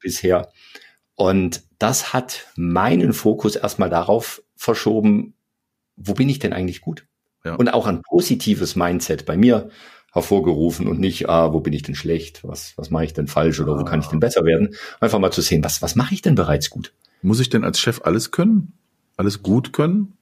bisher. 0.00 0.48
Und 1.14 1.62
das 1.78 2.14
hat 2.14 2.46
meinen 2.56 3.12
Fokus 3.12 3.56
erstmal 3.56 3.90
darauf 3.90 4.42
verschoben, 4.56 5.34
wo 5.96 6.14
bin 6.14 6.30
ich 6.30 6.38
denn 6.38 6.54
eigentlich 6.54 6.80
gut? 6.80 7.06
Ja. 7.44 7.56
Und 7.56 7.68
auch 7.68 7.86
ein 7.86 8.00
positives 8.00 8.76
Mindset 8.76 9.26
bei 9.26 9.36
mir 9.36 9.68
hervorgerufen 10.12 10.88
und 10.88 10.98
nicht, 10.98 11.28
ah, 11.28 11.52
wo 11.52 11.60
bin 11.60 11.72
ich 11.72 11.82
denn 11.82 11.94
schlecht, 11.94 12.42
was, 12.42 12.72
was 12.76 12.90
mache 12.90 13.04
ich 13.04 13.12
denn 13.12 13.28
falsch 13.28 13.60
oder 13.60 13.78
wo 13.78 13.84
kann 13.84 14.00
ich 14.00 14.06
denn 14.06 14.20
besser 14.20 14.44
werden? 14.44 14.74
Einfach 15.00 15.18
mal 15.18 15.30
zu 15.30 15.40
sehen, 15.40 15.62
was, 15.62 15.82
was 15.82 15.94
mache 15.94 16.14
ich 16.14 16.22
denn 16.22 16.34
bereits 16.34 16.70
gut? 16.70 16.92
Muss 17.22 17.40
ich 17.40 17.48
denn 17.48 17.64
als 17.64 17.78
Chef 17.78 18.00
alles 18.04 18.30
können? 18.30 18.72
Alles 19.16 19.42
gut 19.42 19.72
können? 19.72 20.14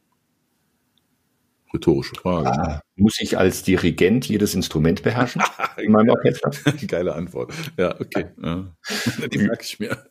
Rhetorische 1.72 2.14
Frage. 2.14 2.50
Ah, 2.50 2.66
ne? 2.66 2.80
Muss 2.96 3.20
ich 3.20 3.36
als 3.38 3.62
Dirigent 3.62 4.26
jedes 4.26 4.54
Instrument 4.54 5.02
beherrschen 5.02 5.42
in 5.76 5.92
meinem 5.92 6.10
Orchester? 6.10 6.50
Geile 6.86 7.14
Antwort. 7.14 7.52
Ja, 7.76 7.94
okay. 8.00 8.26
Ja. 8.42 8.74
Die 9.32 9.38
merke 9.38 9.62
ich 9.62 9.78
mir. 9.78 10.04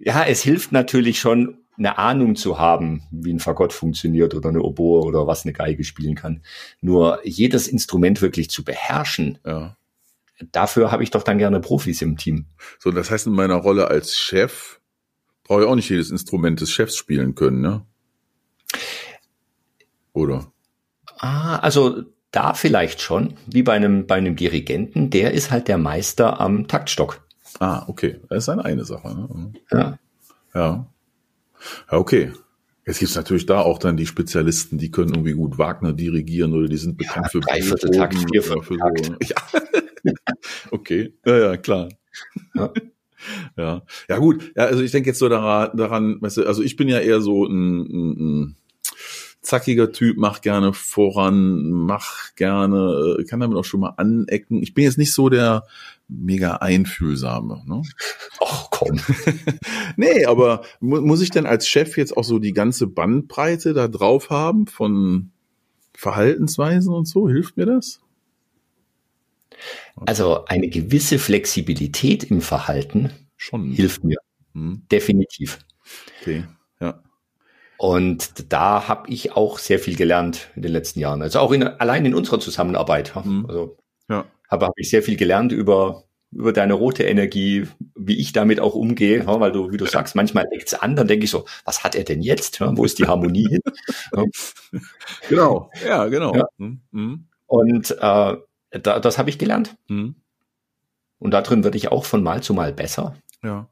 ja, 0.00 0.24
es 0.24 0.42
hilft 0.42 0.72
natürlich 0.72 1.18
schon, 1.18 1.63
eine 1.76 1.98
Ahnung 1.98 2.36
zu 2.36 2.58
haben, 2.58 3.02
wie 3.10 3.32
ein 3.32 3.40
Fagott 3.40 3.72
funktioniert 3.72 4.34
oder 4.34 4.48
eine 4.48 4.62
Oboe 4.62 5.04
oder 5.04 5.26
was 5.26 5.44
eine 5.44 5.52
Geige 5.52 5.84
spielen 5.84 6.14
kann. 6.14 6.42
Nur 6.80 7.20
jedes 7.24 7.68
Instrument 7.68 8.22
wirklich 8.22 8.50
zu 8.50 8.64
beherrschen, 8.64 9.38
ja. 9.44 9.76
dafür 10.52 10.92
habe 10.92 11.02
ich 11.02 11.10
doch 11.10 11.22
dann 11.22 11.38
gerne 11.38 11.60
Profis 11.60 12.02
im 12.02 12.16
Team. 12.16 12.46
So, 12.78 12.90
das 12.90 13.10
heißt, 13.10 13.26
in 13.26 13.32
meiner 13.32 13.56
Rolle 13.56 13.88
als 13.88 14.16
Chef 14.16 14.80
brauche 15.42 15.62
ich 15.62 15.66
auch 15.66 15.74
nicht 15.74 15.90
jedes 15.90 16.10
Instrument 16.10 16.60
des 16.60 16.70
Chefs 16.70 16.96
spielen 16.96 17.34
können, 17.34 17.60
ne? 17.60 17.84
Oder? 20.12 20.52
Ah, 21.18 21.56
also 21.56 22.04
da 22.30 22.54
vielleicht 22.54 23.00
schon, 23.00 23.34
wie 23.46 23.62
bei 23.62 23.74
einem, 23.74 24.06
bei 24.06 24.16
einem 24.16 24.36
Dirigenten, 24.36 25.10
der 25.10 25.32
ist 25.32 25.50
halt 25.50 25.68
der 25.68 25.78
Meister 25.78 26.40
am 26.40 26.66
Taktstock. 26.68 27.26
Ah, 27.60 27.84
okay. 27.86 28.20
Das 28.28 28.44
ist 28.44 28.48
eine, 28.48 28.64
eine 28.64 28.84
Sache. 28.84 29.08
Ne? 29.14 29.52
Ja. 29.70 29.98
Ja. 30.54 30.86
Ja, 31.90 31.98
okay. 31.98 32.32
Jetzt 32.86 32.98
gibt's 32.98 33.14
natürlich 33.14 33.46
da 33.46 33.60
auch 33.60 33.78
dann 33.78 33.96
die 33.96 34.06
Spezialisten, 34.06 34.76
die 34.76 34.90
können 34.90 35.14
irgendwie 35.14 35.32
gut 35.32 35.56
Wagner 35.56 35.94
dirigieren 35.94 36.52
oder 36.52 36.68
die 36.68 36.76
sind 36.76 36.98
bekannt 36.98 37.26
ja, 37.26 37.30
für 37.30 37.40
Dreivierteltakt, 37.40 38.14
Viervierteltakt. 38.30 39.06
So. 39.06 39.14
Ja. 39.22 40.12
okay, 40.70 41.14
ja, 41.24 41.38
ja, 41.38 41.56
klar. 41.56 41.88
Ja. 42.54 42.72
ja. 43.56 43.82
ja, 44.08 44.18
gut. 44.18 44.52
Ja, 44.54 44.64
also 44.64 44.82
ich 44.82 44.90
denke 44.90 45.10
jetzt 45.10 45.18
so 45.18 45.30
daran, 45.30 45.74
daran, 45.76 46.20
weißt 46.20 46.38
du, 46.38 46.46
also 46.46 46.62
ich 46.62 46.76
bin 46.76 46.88
ja 46.88 46.98
eher 46.98 47.22
so 47.22 47.46
ein, 47.46 47.80
ein, 47.80 48.10
ein 48.10 48.56
zackiger 49.40 49.92
Typ, 49.92 50.16
mach 50.18 50.40
gerne 50.40 50.72
voran, 50.72 51.70
mach 51.70 52.34
gerne, 52.34 53.16
äh, 53.18 53.24
kann 53.24 53.40
damit 53.40 53.56
auch 53.56 53.64
schon 53.64 53.80
mal 53.80 53.94
anecken. 53.96 54.62
Ich 54.62 54.74
bin 54.74 54.84
jetzt 54.84 54.98
nicht 54.98 55.12
so 55.12 55.28
der 55.28 55.64
mega 56.08 56.56
einfühlsame. 56.56 57.62
Ne? 57.66 57.82
Ach 58.40 58.68
komm. 58.70 59.00
nee, 59.96 60.24
aber 60.26 60.62
mu 60.80 61.00
muss 61.00 61.20
ich 61.20 61.30
denn 61.30 61.46
als 61.46 61.68
Chef 61.68 61.96
jetzt 61.96 62.16
auch 62.16 62.24
so 62.24 62.38
die 62.38 62.52
ganze 62.52 62.86
Bandbreite 62.86 63.74
da 63.74 63.88
drauf 63.88 64.30
haben 64.30 64.66
von 64.66 65.32
Verhaltensweisen 65.94 66.92
und 66.92 67.06
so? 67.06 67.28
Hilft 67.28 67.56
mir 67.56 67.66
das? 67.66 68.00
Also 70.06 70.44
eine 70.46 70.68
gewisse 70.68 71.18
Flexibilität 71.18 72.24
im 72.24 72.40
Verhalten 72.40 73.10
schon 73.36 73.70
hilft 73.72 74.02
mir. 74.04 74.18
Hm. 74.54 74.82
Definitiv. 74.90 75.58
Okay. 76.20 76.44
Und 77.76 78.52
da 78.52 78.88
habe 78.88 79.10
ich 79.10 79.32
auch 79.32 79.58
sehr 79.58 79.78
viel 79.78 79.96
gelernt 79.96 80.50
in 80.56 80.62
den 80.62 80.72
letzten 80.72 81.00
Jahren. 81.00 81.22
Also 81.22 81.40
auch 81.40 81.52
in, 81.52 81.62
allein 81.62 82.06
in 82.06 82.14
unserer 82.14 82.40
Zusammenarbeit. 82.40 83.12
Mhm. 83.24 83.46
Also 83.46 83.76
ja. 84.08 84.24
Habe 84.48 84.66
hab 84.66 84.74
ich 84.76 84.90
sehr 84.90 85.02
viel 85.02 85.16
gelernt 85.16 85.52
über 85.52 86.04
über 86.34 86.52
deine 86.52 86.74
rote 86.74 87.04
Energie, 87.04 87.68
wie 87.94 88.18
ich 88.18 88.32
damit 88.32 88.58
auch 88.58 88.74
umgehe, 88.74 89.24
weil 89.26 89.52
du, 89.52 89.70
wie 89.70 89.76
du 89.76 89.86
sagst, 89.86 90.16
manchmal 90.16 90.46
leckt's 90.50 90.74
an, 90.74 90.96
dann 90.96 91.06
denke 91.06 91.24
ich 91.24 91.30
so, 91.30 91.44
was 91.64 91.84
hat 91.84 91.94
er 91.94 92.04
denn 92.04 92.22
jetzt? 92.22 92.60
Wo 92.60 92.84
ist 92.84 92.98
die 92.98 93.06
Harmonie 93.06 93.48
hin? 93.48 93.60
genau, 95.28 95.70
ja, 95.86 96.06
genau. 96.06 96.34
Ja. 96.34 96.46
Mhm. 96.58 96.80
mhm. 96.90 97.28
Und 97.46 97.92
äh, 97.92 97.96
da, 97.96 99.00
das 99.00 99.18
habe 99.18 99.30
ich 99.30 99.38
gelernt. 99.38 99.76
Mhm. 99.88 100.16
Und 101.18 101.30
darin 101.30 101.62
werde 101.62 101.76
ich 101.76 101.92
auch 101.92 102.04
von 102.04 102.22
Mal 102.22 102.42
zu 102.42 102.52
Mal 102.52 102.72
besser. 102.72 103.14
Ja. 103.42 103.68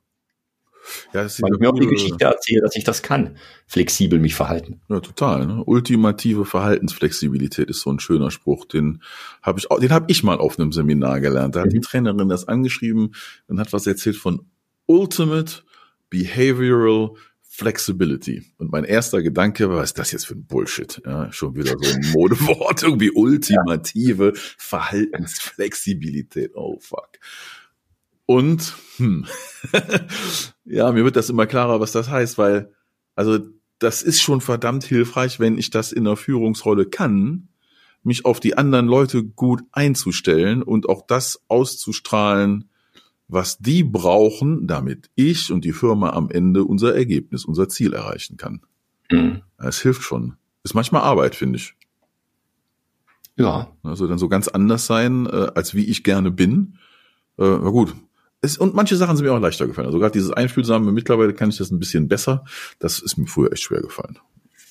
Ja, 1.13 1.23
das 1.23 1.35
ist 1.35 1.43
Weil 1.43 1.55
ich 1.55 1.61
mir 1.61 1.71
auch 1.71 1.79
die 1.79 1.87
Geschichte 1.87 2.25
erzähle, 2.25 2.63
dass 2.63 2.77
ich 2.77 2.85
das 2.85 3.03
kann, 3.03 3.37
flexibel 3.67 4.19
mich 4.19 4.35
verhalten. 4.35 4.81
Ja, 4.89 5.01
total. 5.01 5.47
Ne? 5.47 5.65
Ultimative 5.65 6.45
Verhaltensflexibilität 6.45 7.71
ist 7.71 7.81
so 7.81 7.91
ein 7.91 8.01
schöner 8.01 8.31
Spruch. 8.31 8.65
Den 8.65 9.03
habe 9.43 9.59
ich, 9.59 9.67
den 9.69 9.93
habe 9.93 10.07
ich 10.09 10.23
mal 10.23 10.39
auf 10.39 10.59
einem 10.59 10.73
Seminar 10.73 11.21
gelernt. 11.21 11.57
Da 11.57 11.61
hat 11.61 11.69
mhm. 11.69 11.75
die 11.75 11.81
Trainerin 11.81 12.29
das 12.29 12.49
angeschrieben 12.49 13.15
und 13.49 13.61
hat 13.61 13.73
was 13.73 13.87
erzählt 13.87 14.17
von 14.17 14.47
Ultimate 14.87 15.63
Behavioral 16.11 17.13
Flexibility. 17.55 18.45
Und 18.57 18.73
mein 18.73 18.85
erster 18.85 19.23
Gedanke 19.23 19.69
war, 19.69 19.77
was 19.77 19.91
ist 19.91 19.99
das 19.99 20.11
jetzt 20.11 20.27
für 20.27 20.35
ein 20.35 20.47
Bullshit? 20.47 21.03
Ja, 21.05 21.31
schon 21.33 21.55
wieder 21.55 21.77
so 21.79 21.95
ein 21.95 22.01
Modewort, 22.13 22.83
irgendwie 22.83 23.11
ultimative 23.11 24.33
Verhaltensflexibilität. 24.35 26.53
Oh 26.55 26.79
fuck. 26.81 27.11
Und 28.27 28.75
hm, 28.97 29.27
ja, 30.65 30.93
mir 30.93 31.05
wird 31.05 31.17
das 31.17 31.31
immer 31.31 31.47
klarer, 31.47 31.81
was 31.81 31.93
das 31.93 32.09
heißt, 32.09 32.39
weil 32.39 32.73
also 33.15 33.39
das 33.79 34.03
ist 34.03 34.23
schon 34.23 34.41
verdammt 34.41 34.85
hilfreich, 34.85 35.41
wenn 35.41 35.59
ich 35.59 35.71
das 35.71 35.93
in 35.93 36.05
der 36.05 36.17
Führungsrolle 36.17 36.87
kann, 36.87 37.49
mich 38.05 38.25
auf 38.25 38.41
die 38.41 38.57
anderen 38.57 38.87
Leute 38.87 39.25
gut 39.25 39.63
einzustellen 39.73 40.63
und 40.63 40.89
auch 40.89 41.07
das 41.07 41.43
auszustrahlen, 41.49 42.71
was 43.29 43.59
die 43.59 43.83
brauchen, 43.83 44.67
damit 44.67 45.11
ich 45.15 45.51
und 45.53 45.65
die 45.65 45.73
Firma 45.73 46.11
am 46.11 46.31
Ende 46.31 46.65
unser 46.65 46.95
Ergebnis, 46.95 47.45
unser 47.45 47.69
Ziel 47.69 47.93
erreichen 47.93 48.37
kann. 48.37 48.63
Mhm. 49.11 49.43
Es 49.59 49.81
hilft 49.81 50.03
schon. 50.03 50.37
Ist 50.65 50.75
manchmal 50.75 51.03
Arbeit, 51.03 51.35
finde 51.35 51.57
ich. 51.57 51.75
Ja. 53.37 53.69
Also 53.83 54.07
dann 54.07 54.19
so 54.19 54.29
ganz 54.29 54.49
anders 54.49 54.87
sein, 54.87 55.27
äh, 55.27 55.51
als 55.55 55.75
wie 55.75 55.87
ich 55.87 56.05
gerne 56.05 56.31
bin. 56.31 56.79
Äh, 57.39 57.59
na 57.63 57.71
gut, 57.71 57.95
es, 58.43 58.59
und 58.59 58.75
manche 58.75 58.97
Sachen 58.97 59.17
sind 59.17 59.25
mir 59.25 59.33
auch 59.33 59.41
leichter 59.41 59.67
gefallen. 59.67 59.87
Also 59.87 59.99
gerade 59.99 60.13
dieses 60.13 60.33
Einfühlsame, 60.33 60.93
mittlerweile 60.93 61.33
kann 61.33 61.49
ich 61.49 61.57
das 61.57 61.71
ein 61.71 61.79
bisschen 61.79 62.09
besser. 62.09 62.45
Das 62.79 62.99
ist 62.99 63.17
mir 63.17 63.27
früher 63.27 63.53
echt 63.53 63.63
schwer 63.63 63.81
gefallen. 63.81 64.19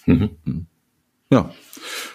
Mhm. 0.06 0.30
mhm. 0.46 0.68
Ja. 1.30 1.50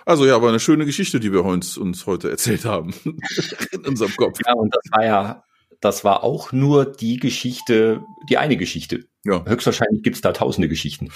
Also 0.05 0.27
ja, 0.27 0.37
aber 0.37 0.51
eine 0.51 0.61
schöne 0.61 0.85
Geschichte, 0.85 1.19
die 1.19 1.33
wir 1.33 1.43
uns, 1.43 1.79
uns 1.79 2.05
heute 2.05 2.31
erzählt 2.31 2.67
haben. 2.67 2.93
In 3.73 3.87
unserem 3.87 4.15
Kopf. 4.15 4.39
Ja, 4.47 4.53
und 4.53 4.75
das 4.75 4.83
war 4.93 5.05
ja 5.07 5.43
das 5.81 6.05
war 6.05 6.25
auch 6.25 6.53
nur 6.53 6.85
die 6.85 7.17
Geschichte, 7.17 8.03
die 8.29 8.39
eine 8.39 8.57
Geschichte. 8.57 9.07
Ja. 9.25 9.45
Höchstwahrscheinlich 9.45 10.03
gibt's 10.03 10.21
da 10.21 10.33
tausende 10.33 10.69
Geschichten. 10.69 11.11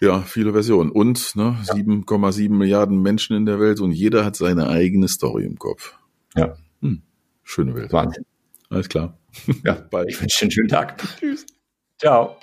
Ja, 0.00 0.22
viele 0.22 0.52
Versionen. 0.52 0.90
Und 0.90 1.34
ne, 1.36 1.56
ja. 1.66 1.74
7,7 1.74 2.50
Milliarden 2.50 3.00
Menschen 3.00 3.36
in 3.36 3.46
der 3.46 3.58
Welt 3.60 3.80
und 3.80 3.92
jeder 3.92 4.24
hat 4.24 4.36
seine 4.36 4.68
eigene 4.68 5.08
Story 5.08 5.44
im 5.44 5.58
Kopf. 5.58 5.94
Ja. 6.34 6.56
Hm. 6.82 7.02
Schöne 7.42 7.74
Welt. 7.74 7.92
Wahnsinn. 7.92 8.24
Alles 8.70 8.88
klar. 8.88 9.18
Ja, 9.64 9.74
bald. 9.90 10.08
Ich 10.10 10.20
wünsche 10.20 10.38
dir 10.38 10.42
einen 10.42 10.50
schönen 10.50 10.68
Tag. 10.68 11.02
Tschüss. 11.20 11.46
Ciao. 11.98 12.36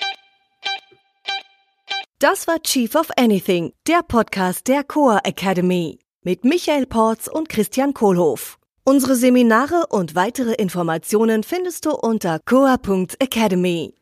Das 2.20 2.48
war 2.48 2.62
Chief 2.62 2.96
of 2.96 3.10
Anything, 3.18 3.74
der 3.88 4.02
Podcast 4.02 4.68
der 4.68 4.84
Coa 4.84 5.20
Academy 5.24 6.00
mit 6.24 6.46
Michael 6.46 6.86
Porz 6.86 7.28
und 7.28 7.50
Christian 7.50 7.94
Kohlhoff. 7.94 8.58
Unsere 8.86 9.16
Seminare 9.16 9.88
und 9.90 10.16
weitere 10.16 10.54
Informationen 10.54 11.44
findest 11.44 11.86
du 11.86 11.92
unter 11.92 12.40
coa.academy. 12.46 13.94